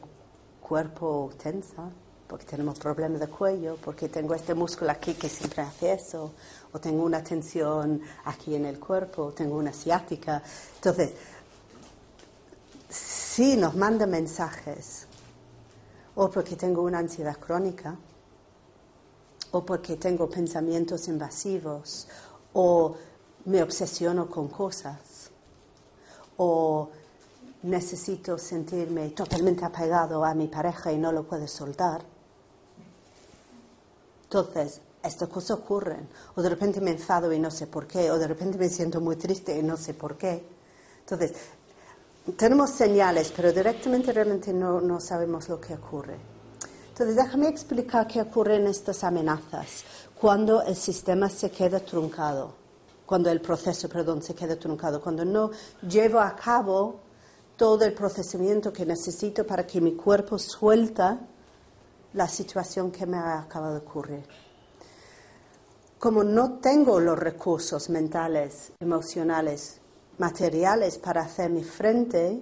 [0.62, 1.90] cuerpo tensa,
[2.28, 6.32] porque tenemos problemas de cuello, porque tengo este músculo aquí que siempre hace eso,
[6.74, 10.44] o tengo una tensión aquí en el cuerpo, tengo una ciática.
[10.76, 11.14] Entonces,
[12.88, 15.08] si nos manda mensajes,
[16.14, 17.96] o porque tengo una ansiedad crónica,
[19.50, 22.08] o porque tengo pensamientos invasivos,
[22.54, 22.96] o
[23.46, 25.30] me obsesiono con cosas,
[26.38, 26.90] o
[27.64, 32.02] necesito sentirme totalmente apegado a mi pareja y no lo puedo soltar.
[34.24, 36.08] Entonces, estas cosas ocurren.
[36.36, 39.02] O de repente me enfado y no sé por qué, o de repente me siento
[39.02, 40.44] muy triste y no sé por qué.
[41.02, 41.34] Entonces,
[42.38, 46.18] tenemos señales, pero directamente realmente no, no sabemos lo que ocurre.
[46.90, 49.84] Entonces, déjame explicar qué ocurre en estas amenazas
[50.20, 52.54] cuando el sistema se queda truncado,
[53.06, 55.52] cuando el proceso, perdón, se queda truncado, cuando no
[55.88, 57.00] llevo a cabo
[57.58, 61.20] todo el procesamiento que necesito para que mi cuerpo suelta
[62.14, 64.24] la situación que me acaba de ocurrir.
[66.00, 69.80] Como no tengo los recursos mentales, emocionales,
[70.18, 72.42] materiales para hacer mi frente,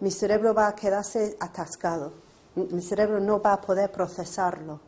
[0.00, 2.12] mi cerebro va a quedarse atascado.
[2.54, 4.80] Mi cerebro no va a poder procesarlo.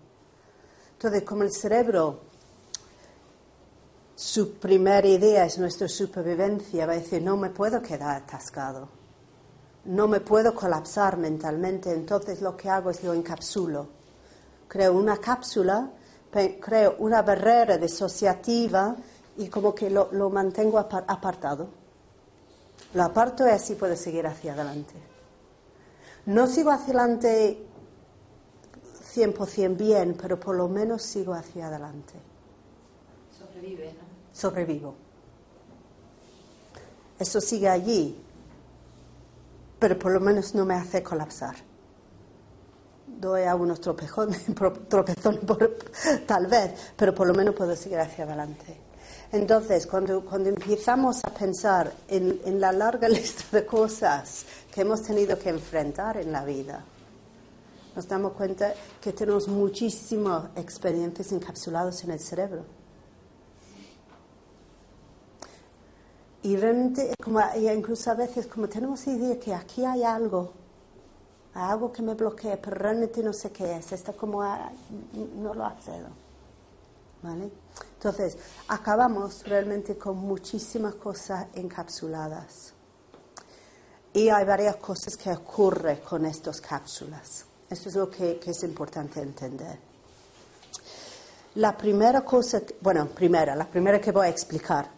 [0.92, 2.20] Entonces, como el cerebro,
[4.18, 8.88] su primera idea es nuestra supervivencia, va a decir, no me puedo quedar atascado,
[9.84, 13.86] no me puedo colapsar mentalmente, entonces lo que hago es lo encapsulo.
[14.66, 15.92] Creo una cápsula,
[16.32, 18.96] creo una barrera disociativa
[19.36, 21.68] y como que lo, mantengo apartado.
[22.94, 24.94] Lo aparto y así puedo seguir hacia adelante.
[26.26, 27.64] No sigo hacia adelante
[29.14, 32.14] 100% bien, pero por lo menos sigo hacia adelante.
[33.38, 34.07] Sobrevive, ¿no?
[34.38, 34.94] Sobrevivo.
[37.18, 38.16] Eso sigue allí,
[39.80, 41.56] pero por lo menos no me hace colapsar.
[43.04, 44.44] Doy algunos tropezones,
[44.88, 45.40] tropezones
[46.24, 48.78] tal vez, pero por lo menos puedo seguir hacia adelante.
[49.32, 55.36] Entonces, cuando, empezamos a pensar en, en, la larga lista de cosas que hemos tenido
[55.36, 56.84] que enfrentar en la vida,
[57.96, 62.77] nos damos cuenta que tenemos muchísimas experiencias encapsuladas en el cerebro.
[66.42, 70.52] Y realmente, como, incluso a veces, como tenemos idea que aquí hay algo,
[71.54, 74.70] algo que me bloquea, pero realmente no sé qué es, está como, ah,
[75.36, 76.08] no lo accedo.
[77.22, 77.50] ¿Vale?
[77.94, 82.72] Entonces, acabamos realmente con muchísimas cosas encapsuladas.
[84.12, 87.44] Y hay varias cosas que ocurren con estas cápsulas.
[87.68, 89.78] Esto es lo que, es importante entender.
[91.56, 94.88] La primera cosa, bueno, primera, la primera que voy a explicar,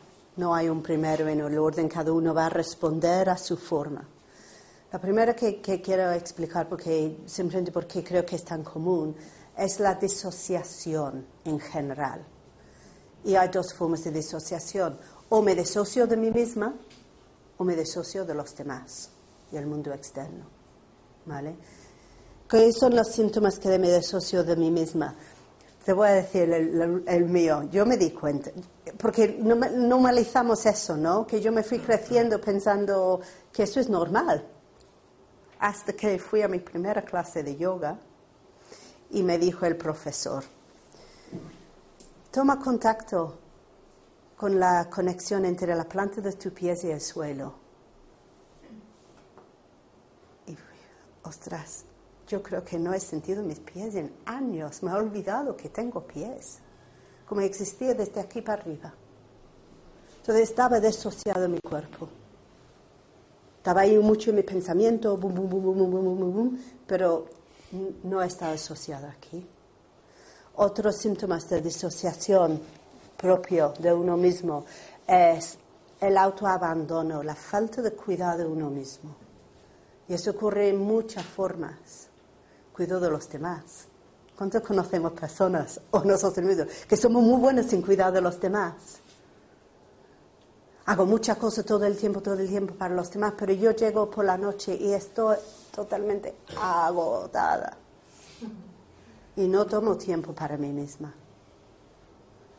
[0.40, 4.02] no hay un primero en el orden, cada uno va a responder a su forma.
[4.90, 9.14] La primera que, quiero explicar, porque, simplemente porque creo que es tan común,
[9.56, 12.24] es la disociación en general.
[13.22, 14.98] Y hay dos formas de disociación.
[15.28, 16.74] O me disocio de mí misma
[17.58, 19.10] o me disocio de los demás
[19.52, 20.46] y el mundo externo.
[21.26, 21.54] ¿Vale?
[22.48, 25.14] ¿Qué son los síntomas que me disocio de mí misma?
[25.84, 27.62] Te voy a decir el, mío.
[27.70, 28.50] Yo me di cuenta,
[28.98, 31.26] porque normalizamos eso, ¿no?
[31.26, 33.20] Que yo me fui creciendo pensando
[33.52, 34.46] que eso es normal.
[35.58, 37.98] Hasta que fui a mi primera clase de yoga
[39.10, 40.44] y me dijo el profesor,
[42.30, 43.38] Toma contacto
[44.36, 47.54] con la conexión entre la planta de tus pies y el suelo.
[50.46, 50.56] Y,
[51.24, 51.84] ostras,
[52.30, 54.84] yo creo que no he sentido mis pies en años.
[54.84, 56.60] Me he olvidado que tengo pies,
[57.26, 58.94] como existía desde aquí para arriba.
[60.18, 62.08] Entonces estaba desociado mi cuerpo.
[63.56, 67.26] Estaba ahí mucho en mi pensamiento, bum, bum, bum, pero
[68.04, 69.44] no estaba asociado aquí.
[70.54, 72.60] Otros síntomas de disociación
[73.16, 74.64] propio de uno mismo
[75.06, 75.58] es
[76.00, 79.16] el autoabandono, la falta de cuidado de uno mismo.
[80.08, 82.09] Y eso ocurre en muchas formas.
[82.80, 83.88] Cuido de los demás.
[84.38, 88.72] ¿Cuántos conocemos personas, o nosotros mismos, que somos muy buenos en cuidar de los demás?
[90.86, 94.10] Hago muchas cosas todo el tiempo, todo el tiempo para los demás, pero yo llego
[94.10, 95.36] por la noche y estoy
[95.70, 97.76] totalmente agotada
[99.36, 101.12] y no tomo tiempo para mí misma.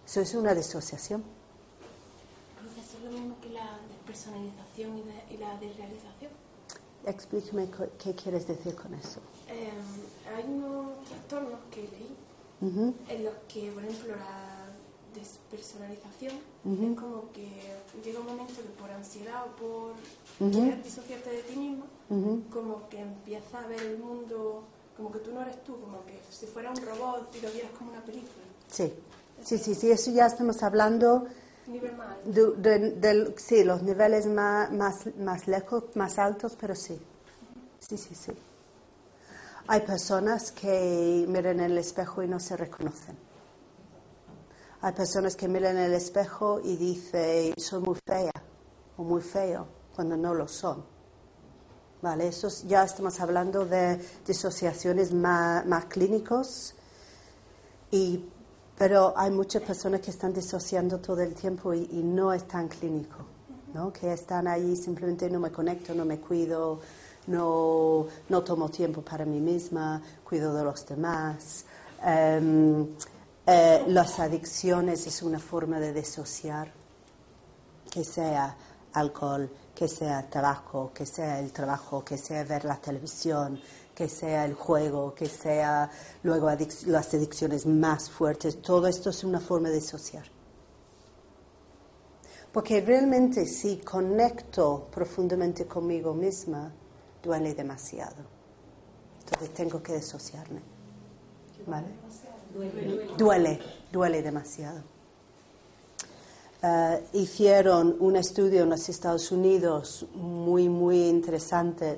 [0.06, 1.24] Eso es una disociación.
[2.78, 5.00] ¿Es lo mismo que la despersonalización
[5.32, 6.32] y, la desrealización?
[7.08, 9.20] Explícame qué quieres decir con eso.
[10.42, 12.16] Hay unos trastornos que leí
[13.10, 14.68] en los que, por ejemplo, la
[15.14, 17.48] despersonalización es como que
[18.04, 21.86] llega un momento que por ansiedad o por querer disociarte de ti mismo,
[22.52, 24.64] como que empieza a ver el mundo
[24.98, 27.72] como que tú no eres tú, como que si fuera un robot y lo vieras
[27.78, 28.44] como una película.
[28.70, 28.94] Sí,
[29.44, 31.28] sí, sí, sí, eso ya estamos hablando.
[31.68, 37.00] Nivel más de, sí, los niveles más, más, más lejos, más altos, pero sí.
[37.80, 38.32] Sí, sí, sí.
[39.68, 43.18] Hay personas que miran en el espejo y no se reconocen.
[44.82, 48.32] Hay personas que miran en el espejo y dicen, soy muy fea
[48.98, 50.84] o muy feo, cuando no lo son.
[52.02, 56.74] Vale, eso ya estamos hablando de disociaciones más, más clínicos,
[57.92, 58.26] y,
[58.76, 63.18] pero hay muchas personas que están disociando todo el tiempo y, no es tan clínico,
[63.76, 63.94] ¿no?
[63.94, 66.80] que están ahí simplemente no me conecto, no me cuido,
[67.28, 71.66] no, no tomo tiempo para mí misma, cuido de los demás.
[72.04, 72.88] Em,
[73.46, 76.72] eh, las adicciones es una forma de desociar,
[77.90, 78.56] que sea
[78.94, 83.60] alcohol, que sea tabaco, que sea el trabajo, que sea ver la televisión,
[83.94, 85.90] que sea el juego, que sea
[86.24, 86.50] luego
[86.88, 88.62] las adicciones más fuertes.
[88.62, 90.26] Todo esto es una forma de desociar.
[92.52, 96.74] Porque realmente si conecto profundamente conmigo misma,
[97.22, 98.24] duele demasiado.
[99.24, 100.62] Entonces tengo que desociarme.
[101.68, 101.88] ¿Vale?
[103.18, 103.60] Duele,
[103.92, 104.82] duele, demasiado.
[106.64, 111.98] Eh, hicieron un estudio en los Estados Unidos muy, muy interesante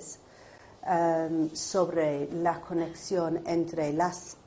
[0.88, 4.38] eh, sobre la conexión entre las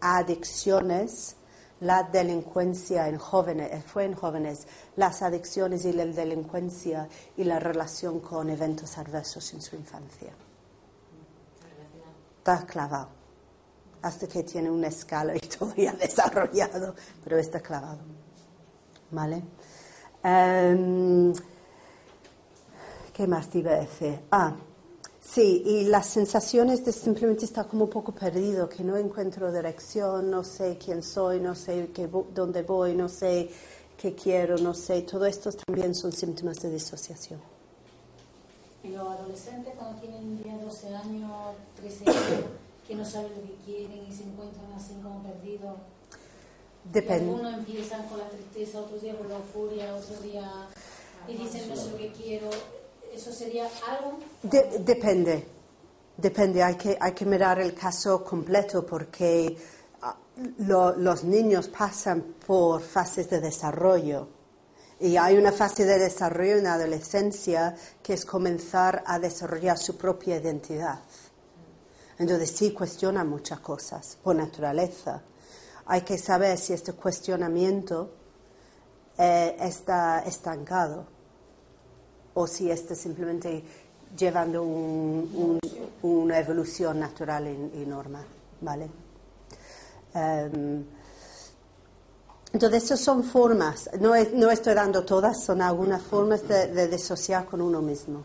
[0.00, 1.36] adicciones
[1.80, 4.66] la delincuencia en jóvenes, eh, fue en jóvenes,
[4.96, 10.32] las adicciones y la delincuencia y la relación con eventos adversos en su infancia.
[12.38, 13.08] Está clavado.
[14.02, 18.00] Hasta que tiene una escala y todavía desarrollado, pero está clavado.
[19.10, 19.42] ¿Vale?
[20.22, 21.32] Em,
[23.12, 24.20] ¿Qué más te iba a decir?
[24.30, 24.54] Ah,
[25.26, 30.30] Sí, y las sensaciones de simplemente estar como un poco perdido, que no encuentro dirección,
[30.30, 33.50] no sé quién soy, no sé qué, dónde voy, no sé
[33.96, 35.02] qué quiero, no sé.
[35.02, 37.40] Todo esto también son síntomas de disociación.
[38.84, 41.30] ¿Y los adolescentes cuando tienen 10, 12 años,
[41.76, 42.44] 13 años,
[42.86, 45.78] que no saben lo que quieren y se encuentran así como perdidos?
[46.92, 47.30] Depende.
[47.30, 50.68] Algunos empiezan con la tristeza, otros días con la euforia, otro día
[51.26, 52.50] y dicen no sé lo que quiero
[53.14, 54.18] ¿Eso sería algo?
[54.42, 55.46] depende,
[56.16, 56.62] depende.
[56.64, 59.56] Hay que, hay que mirar el caso completo porque
[60.02, 60.16] ah,
[60.58, 64.28] los niños pasan por fases de desarrollo.
[64.98, 69.96] Y hay una fase de desarrollo en la adolescencia que es comenzar a desarrollar su
[69.96, 70.98] propia identidad.
[72.18, 75.22] Entonces sí cuestiona muchas cosas por naturaleza.
[75.86, 78.12] Hay que saber si este cuestionamiento
[79.18, 81.13] eh, está estancado
[82.34, 83.62] o si está simplemente
[84.16, 88.24] llevando una evolución natural y, normal,
[88.60, 88.88] ¿vale?
[90.14, 90.84] Em,
[92.52, 97.60] entonces, esas son formas, no, estoy dando todas, son algunas formas de, de, disociar con
[97.60, 98.24] uno mismo.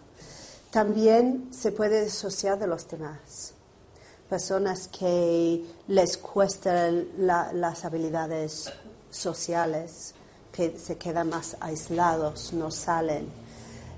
[0.69, 3.53] También se puede disociar de los demás.
[4.29, 8.71] Personas que les cuestan las habilidades
[9.09, 10.13] sociales,
[10.51, 13.48] que se quedan más aislados, no salen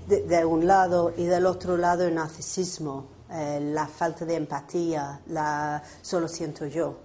[0.06, 5.82] de, un lado y del otro lado el narcisismo, eh, la falta de empatía, la
[6.02, 6.96] solo siento yo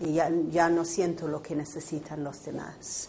[0.00, 3.08] y ya, ya, no siento lo que necesitan los demás.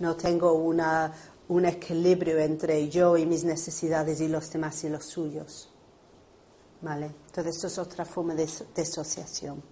[0.00, 1.12] No tengo una,
[1.48, 5.68] un equilibrio entre yo y mis necesidades y los demás y los suyos.
[6.82, 7.10] ¿Vale?
[7.26, 9.62] Entonces, esto es otra forma de, asociación.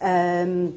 [0.00, 0.72] Em,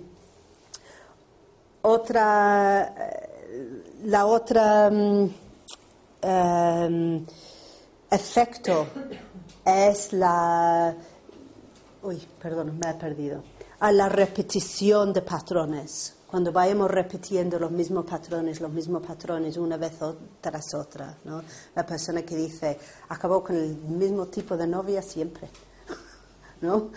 [1.83, 5.29] otra, eh, la otra mm,
[8.09, 8.87] Efecto
[9.65, 10.95] es la...
[12.03, 13.43] Uy, perdón, me he perdido.
[13.79, 16.15] A la repetición de patrones.
[16.27, 19.93] Cuando vayamos repitiendo los mismos patrones, los mismos patrones una vez
[20.39, 21.17] tras otra.
[21.25, 21.43] ¿no?
[21.75, 22.77] La persona que dice,
[23.09, 25.49] acabó con el mismo tipo de novia siempre.
[26.61, 26.91] ¿no?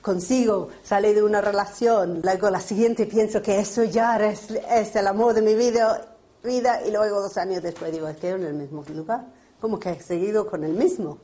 [0.00, 5.06] Consigo, sale de una relación, luego la siguiente pienso que eso ya es, es el
[5.06, 6.13] amor de mi vida
[6.44, 9.26] vida y luego dos años después digo, es en el mismo lugar,
[9.60, 11.18] como que he seguido con el mismo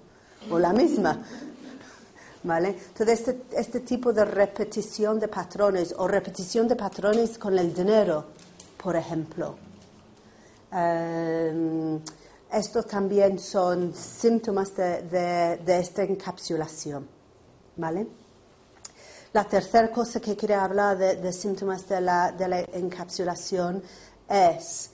[0.51, 1.23] o la misma.
[2.43, 2.69] ¿Vale?
[2.71, 8.25] Entonces, este, este tipo de repetición de patrones o repetición de patrones con el dinero,
[8.83, 9.57] por ejemplo,
[10.73, 12.01] eh,
[12.51, 17.07] estos también son síntomas de, de, esta encapsulación.
[17.77, 18.07] ¿Vale?
[19.35, 23.83] La tercera cosa que quería hablar de, de síntomas la, de la encapsulación
[24.29, 24.91] es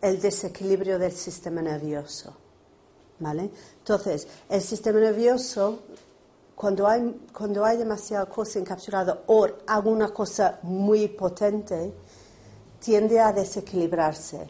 [0.00, 2.34] el desequilibrio del sistema nervioso.
[3.18, 3.50] ¿Vale?
[3.78, 5.80] Entonces, el sistema nervioso,
[6.54, 11.92] cuando hay, cuando hay demasiada cosa encapsulada o alguna cosa muy potente,
[12.78, 14.48] tiende a desequilibrarse.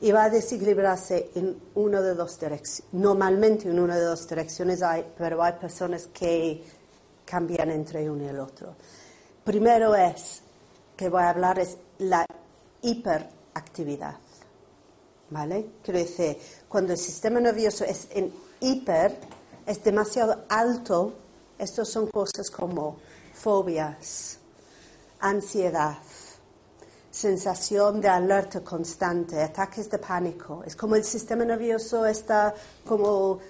[0.00, 2.92] Y va a desequilibrarse en una de dos direcciones.
[2.92, 6.64] Normalmente en una de dos direcciones hay, pero hay personas que
[7.24, 8.74] cambian entre uno y el otro.
[9.44, 10.42] Primero es,
[10.96, 12.26] que voy a hablar, es la
[12.82, 14.16] hiperactividad.
[15.30, 15.70] ¿Vale?
[15.82, 19.18] Quiero decir, cuando el sistema nervioso es en hiper,
[19.66, 21.14] es demasiado alto,
[21.58, 22.96] estas son cosas como
[23.34, 24.38] fobias,
[25.20, 25.98] ansiedad,
[27.10, 30.62] sensación de alerta constante, ataques de pánico.
[30.64, 32.54] Es como el sistema nervioso está
[32.86, 33.40] como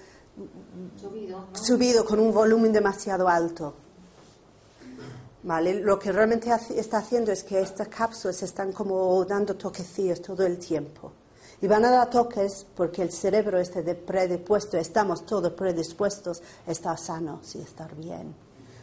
[0.99, 1.55] Subido, ¿no?
[1.57, 3.73] subido con un volumen demasiado alto.
[5.43, 5.75] ¿Vale?
[5.75, 10.45] Lo que realmente hace- está haciendo es que estas cápsulas están como dando toquecillos todo
[10.45, 11.11] el tiempo.
[11.59, 16.97] Y van a dar toques porque el cerebro de predispuesto, estamos todos predispuestos a estar
[16.99, 18.35] sanos y estar bien.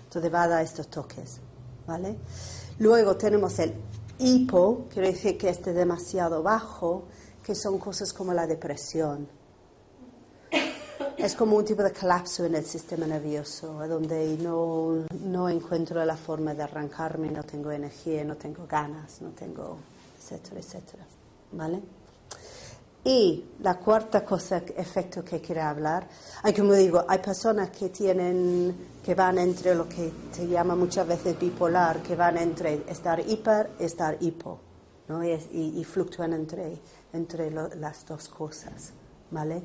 [0.05, 1.39] Entonces va a dar estos toques.
[1.87, 2.17] ¿Vale?
[2.79, 3.75] Luego tenemos el
[4.19, 7.05] hipo, quiere decir que esté demasiado bajo,
[7.43, 9.29] que son cosas como la depresión.
[11.17, 16.17] Es como un tipo de colapso en el sistema nervioso, donde no, no encuentro la
[16.17, 19.77] forma de arrancarme, no tengo energía, no tengo ganas, no tengo,
[20.19, 21.05] etcétera, etcétera.
[21.53, 21.81] ¿Vale?
[23.07, 26.09] Y la cuarta cosa, efecto que quiero hablar,
[26.43, 28.75] hay como digo, hay personas que tienen,
[29.05, 33.73] que van entre lo que se llama muchas veces bipolar, que van entre estar hiper
[33.79, 34.59] y estar hipo,
[35.09, 35.23] ¿no?
[35.23, 36.79] Y, y- fluctúan entre,
[37.13, 38.93] entre las dos cosas,
[39.31, 39.63] ¿vale?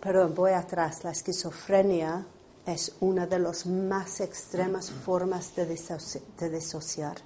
[0.00, 1.02] Perdón, voy atrás.
[1.02, 2.26] La esquizofrenia
[2.66, 7.16] es una de las más extremas formas de, disoci- de disociar,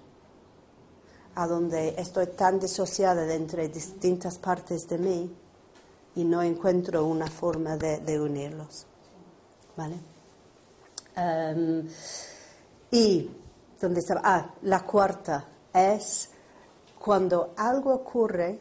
[1.37, 5.37] a donde estoy tan disociada de entre distintas partes de mí
[6.17, 8.87] y no encuentro una forma de, unirlos.
[9.77, 9.97] ¿Vale?
[11.17, 11.89] Em,
[12.91, 13.31] y,
[13.81, 14.21] ¿dónde estaba?
[14.25, 16.31] Ah, la cuarta es
[16.99, 18.61] cuando algo ocurre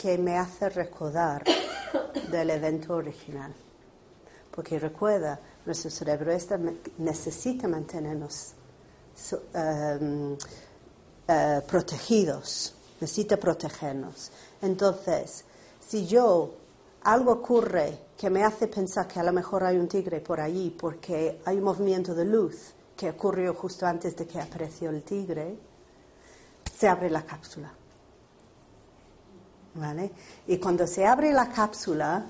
[0.00, 1.44] que me hace recordar
[2.30, 3.54] del evento original.
[4.50, 8.54] Porque recuerda, nuestro cerebro me- necesita mantenernos
[9.54, 10.36] em,
[11.28, 14.30] eh, protegidos, necesita protegernos.
[14.60, 15.44] Entonces,
[15.80, 16.54] si yo
[17.04, 20.70] algo ocurre que me hace pensar que a lo mejor hay un tigre por allí
[20.70, 25.56] porque hay un movimiento de luz que ocurrió justo antes de que apareció el tigre,
[26.76, 27.72] se abre la cápsula.
[29.74, 30.12] ¿Vale?
[30.46, 32.24] Y cuando se abre la cápsula,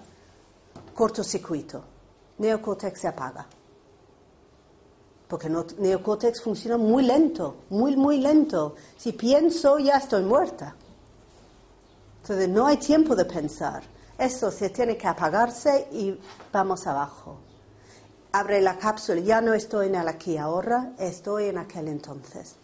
[0.95, 1.85] cortocircuito,
[2.39, 3.47] neocórtex se apaga.
[5.35, 8.77] Porque no, neocórtex funciona muy lento, muy, muy lento.
[8.97, 10.77] Si pienso, ya estoy muerta.
[12.23, 13.83] Entonces no hay tiempo de pensar.
[14.17, 16.17] Eso se tiene que apagarse y
[16.53, 17.39] vamos abajo.
[18.31, 22.55] Abre la cápsula, ya no estoy en el aquí ahora, estoy en aquel entonces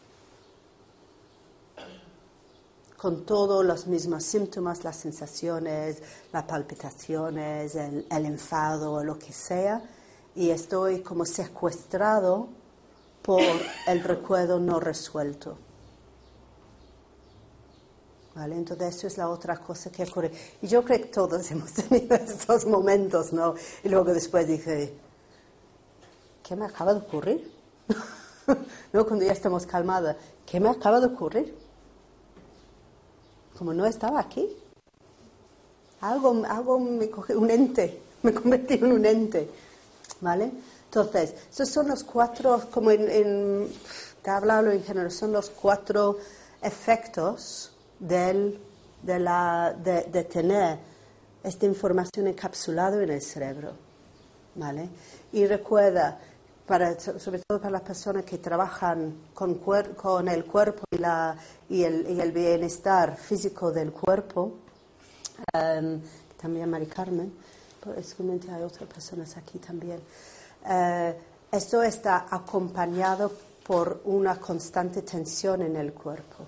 [2.97, 6.03] con todos los mismos síntomas, las sensaciones,
[6.33, 9.83] las palpitaciones, el, el enfado lo que sea,
[10.37, 12.60] y estoy como secuestrado
[13.31, 13.43] por
[13.87, 15.57] el recuerdo no resuelto.
[18.35, 18.57] ¿Vale?
[18.57, 20.33] Entonces, eso es la otra cosa que ocurre.
[20.61, 23.55] Y yo creo que todos hemos tenido estos momentos, ¿no?
[23.85, 24.93] Y luego después dije,
[26.43, 27.53] ¿qué me acaba de ocurrir?
[28.93, 29.07] ¿No?
[29.07, 31.55] Cuando ya estamos calmadas, ¿qué me acaba de ocurrir?
[33.57, 34.49] como no estaba aquí.
[36.01, 39.49] Algo, algo me coge, un ente, me convertí en un ente.
[40.21, 40.51] ¿Vale?
[40.91, 43.69] Entonces, esos son los cuatro, como en, en
[44.23, 46.19] te he hablado en general, son los cuatro
[46.61, 47.71] efectos
[48.01, 48.59] del,
[49.01, 50.79] de, la, de, tener
[51.45, 53.73] esta información encapsulada en el cerebro.
[54.57, 54.89] ¿Vale?
[55.33, 56.19] Y recuerda,
[56.67, 60.99] para, so- sobre todo para las personas que trabajan con, cuer- con el cuerpo y,
[60.99, 61.37] la,
[61.69, 64.57] y, el, y el bienestar físico del cuerpo,
[65.55, 66.01] em,
[66.37, 67.33] también Mari Carmen,
[67.83, 70.01] pero seguramente hay otras personas aquí también.
[70.67, 71.15] Eh,
[71.53, 73.33] esto está acompañado
[73.67, 76.45] por una constante tensión en el cuerpo,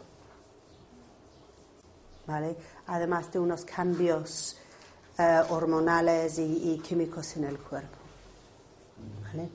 [2.26, 2.56] ¿vale?
[2.86, 4.56] Además de unos cambios
[5.18, 7.98] eh, hormonales y, y químicos en el cuerpo.
[9.24, 9.48] ¿Vale?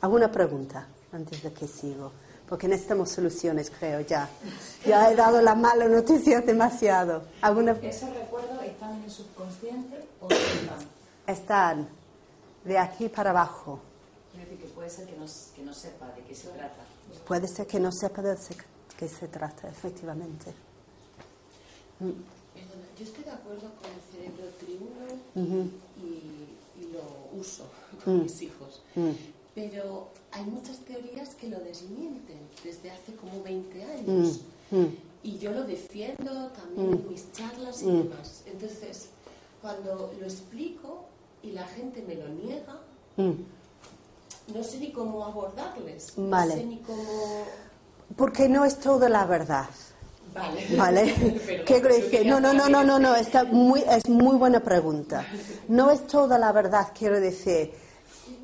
[0.00, 2.12] ¿Alguna pregunta antes de que sigo?
[2.48, 4.28] Porque necesitamos soluciones, creo, ya.
[4.84, 7.22] Ya he dado la mala noticia demasiado.
[7.42, 7.72] ¿Alguna?
[7.82, 10.78] ¿Esos recuerdos están en el subconsciente o no están?
[11.26, 11.88] Están
[12.64, 13.80] de aquí para abajo.
[14.34, 16.84] Es decir, que puede ser que no, que no sepa de qué se trata.
[17.26, 18.36] Puede ser que no sepa de
[18.96, 20.52] qué se trata, efectivamente.
[21.98, 25.70] Perdona, yo estoy de acuerdo con el cerebro triuno Ujú.
[25.98, 27.64] y, y lo uso
[28.04, 28.22] con Mm.
[28.22, 28.82] mis hijos.
[28.94, 29.10] Mm.
[29.54, 34.40] Pero hay muchas teorías que lo desmienten desde hace como 20 años.
[34.70, 34.96] Mm, mm.
[35.22, 38.02] Y yo lo defiendo también en mis charlas y Mm.
[38.08, 38.42] demás.
[38.46, 39.08] Entonces,
[39.60, 41.04] cuando lo explico
[41.42, 42.80] y la gente me lo niega,
[43.16, 43.32] Mm.
[44.54, 46.12] no sé ni cómo abordarles.
[46.16, 46.54] Vale.
[46.54, 47.44] No sé ni cómo...
[48.16, 49.66] Porque no es toda la verdad.
[50.34, 50.66] Vale.
[50.76, 51.62] ¿Vale?
[51.66, 52.24] ¿Qué crees que?
[52.24, 55.26] No, no, no, no, no, no, está muy, es muy buena pregunta.
[55.68, 57.72] No es toda la verdad, quiero decir.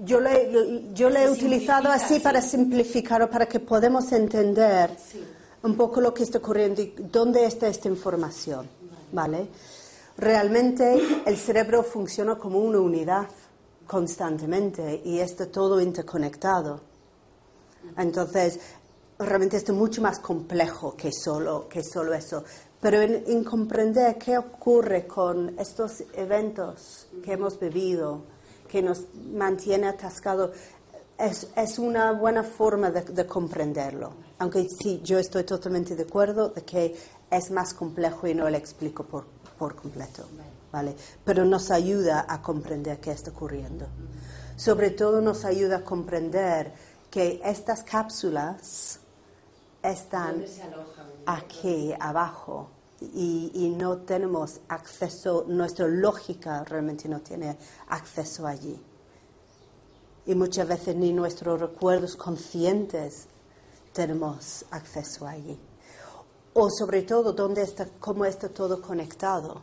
[0.05, 2.20] Yo le, yo le he utilizado así sí.
[2.20, 5.24] para simplificar o para que podamos entender Sí.
[5.62, 8.68] un poco lo que está ocurriendo y dónde está esta información.
[9.12, 9.47] ¿Vale?
[10.16, 13.28] Realmente el cerebro funciona como una unidad
[13.86, 16.80] constantemente y está todo interconectado.
[17.96, 18.58] Entonces,
[19.18, 22.44] realmente esto es mucho más complejo que solo, que solo eso.
[22.80, 28.22] Pero en, comprender qué ocurre con estos eventos que hemos vivido,
[28.68, 30.50] que nos mantiene atascados,
[31.18, 34.12] es, una buena forma de, comprenderlo.
[34.38, 36.94] Aunque sí, yo estoy totalmente de acuerdo de que
[37.30, 39.24] es más complejo y no lo explico por,
[39.59, 40.24] por completo.
[40.72, 40.94] ¿vale?
[41.24, 43.86] Pero nos ayuda a comprender qué está ocurriendo.
[44.57, 46.72] Sobre todo nos ayuda a comprender
[47.11, 49.00] que estas cápsulas
[49.82, 50.44] están
[51.26, 57.57] aquí abajo y, no tenemos acceso, nuestra lógica realmente no tiene
[57.88, 58.80] acceso allí.
[60.26, 63.26] Y muchas veces ni nuestros recuerdos conscientes
[63.92, 65.59] tenemos acceso allí.
[66.59, 69.61] O sobre todo, ¿dónde está, cómo está todo conectado.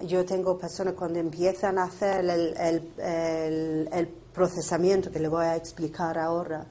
[0.00, 6.18] Yo tengo personas cuando empiezan a hacer el, el procesamiento que le voy a explicar
[6.18, 6.66] ahora,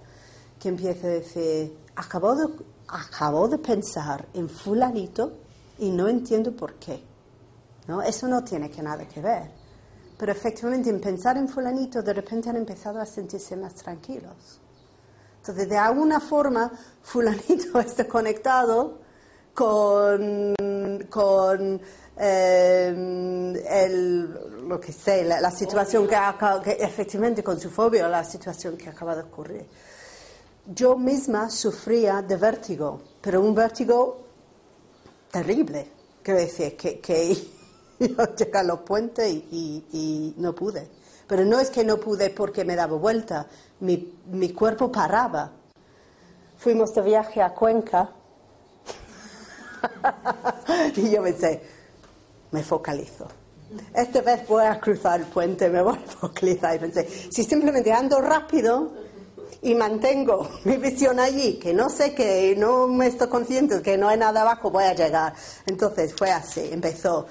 [0.59, 2.47] que empieza a decir, acabo de,
[2.89, 5.32] acabo de pensar en fulanito
[5.80, 7.01] y no entiendo por qué.
[7.88, 8.01] ¿no?
[8.01, 9.51] Eso no tiene que nada que ver.
[10.17, 14.59] Pero efectivamente en pensar en fulanito de repente han empezado a sentirse más tranquilos.
[15.38, 16.71] Entonces, de alguna forma,
[17.01, 18.99] fulanito está conectado
[19.53, 20.53] con,
[21.09, 21.81] con
[22.17, 26.17] eh, el, lo que sé, la, situación que,
[26.63, 29.65] que, efectivamente con su fobia, la situación que acaba de ocurrir
[30.73, 34.17] yo misma sufría de vértigo, pero un vértigo
[35.31, 35.88] terrible.
[36.21, 37.35] Quiero decir, que, que
[37.99, 40.89] yo llegué a los puentes y, no pude.
[41.28, 43.47] Pero no es que no pude porque me daba vuelta,
[43.80, 45.51] mi, cuerpo paraba.
[46.57, 48.09] Fuimos de viaje a Cuenca
[50.95, 51.61] y yo pensé,
[52.51, 53.28] me focalizo.
[53.93, 56.75] Esta vez voy a cruzar el puente, me voy a focalizar.
[56.75, 58.93] Y pensé, si simplemente ando rápido,
[59.61, 64.07] y mantengo mi visión allí, que no sé que no me estoy consciente que no
[64.07, 65.34] hay nada abajo, voy a llegar.
[65.65, 67.28] Entonces fue así, empezó.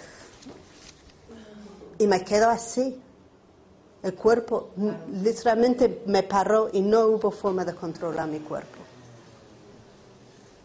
[1.98, 3.00] Y me quedo así.
[4.06, 4.70] El cuerpo
[5.20, 8.78] literalmente me paró y no hubo forma de controlar mi cuerpo.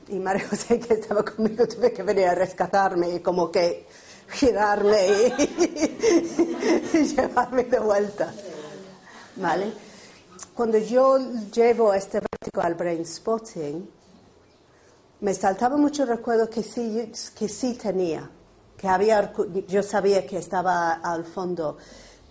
[0.09, 3.87] Y María José, que estaba conmigo, tuve que venir a rescatarme y como que
[4.29, 8.31] girarme y, llevarme de vuelta.
[9.37, 9.73] ¿Vale?
[10.53, 11.17] cuando yo
[11.51, 13.89] llevo este vértigo al brain spotting,
[15.21, 18.29] me saltaba mucho recuerdo que sí, que sí tenía,
[18.77, 19.33] que había,
[19.67, 21.77] yo sabía que estaba al fondo,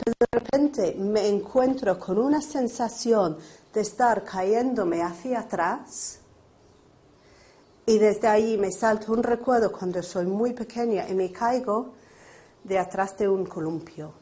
[0.06, 3.38] de repente me encuentro con una sensación
[3.72, 6.20] de estar cayéndome hacia atrás
[7.86, 11.92] y desde ahí me salta un recuerdo cuando soy muy pequeña y me caigo
[12.62, 14.12] de atrás de un columpio.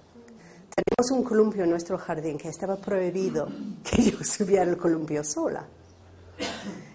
[0.75, 3.49] Tenemos un columpio en nuestro jardín que estaba prohibido
[3.85, 5.67] que yo subiera el columpio sola.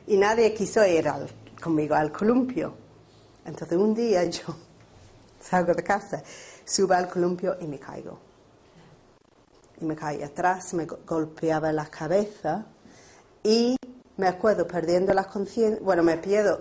[0.08, 1.08] Y nadie quiso ir
[1.62, 2.74] conmigo al columpio.
[3.46, 4.56] Entonces un día yo
[5.40, 6.24] salgo de casa,
[6.66, 8.33] subo al columpio y me caigo.
[9.84, 12.66] Me caí atrás, me golpeaba la cabeza
[13.44, 13.76] y
[14.18, 16.60] me acuerdo perdiendo la conciencia, bueno, me pierdo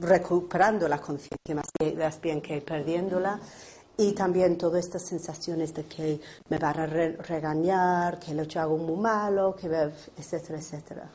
[0.00, 3.40] recuperando la conciencia más bien que perdiéndola
[3.96, 6.20] y también todas estas sensaciones de que
[6.50, 9.68] me van a regañar, que lo he hecho algo muy malo, que
[10.16, 11.10] etcétera, etcétera.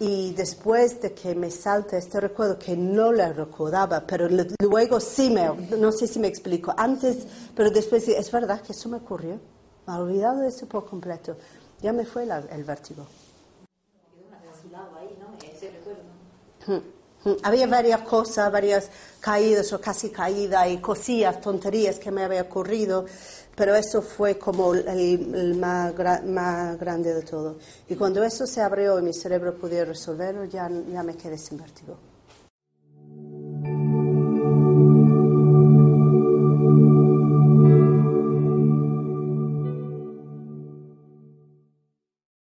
[0.00, 4.28] Y después de que me salta este recuerdo que no le recordaba, pero
[4.58, 8.88] luego sí me, no sé si me explico, antes, pero después es verdad que eso
[8.88, 9.38] me ocurrió.
[9.86, 11.36] Me he olvidado de eso por completo.
[11.82, 13.06] Ya me fue el vértigo.
[17.42, 23.06] Había varias cosas, varias caídas o casi caídas y cosillas, tonterías que me había ocurrido,
[23.56, 27.56] pero eso fue como el, más, más, grande de todo.
[27.88, 31.58] Y cuando eso se abrió y mi cerebro pudo resolverlo, ya, ya me quedé sin
[31.58, 31.96] vértigo.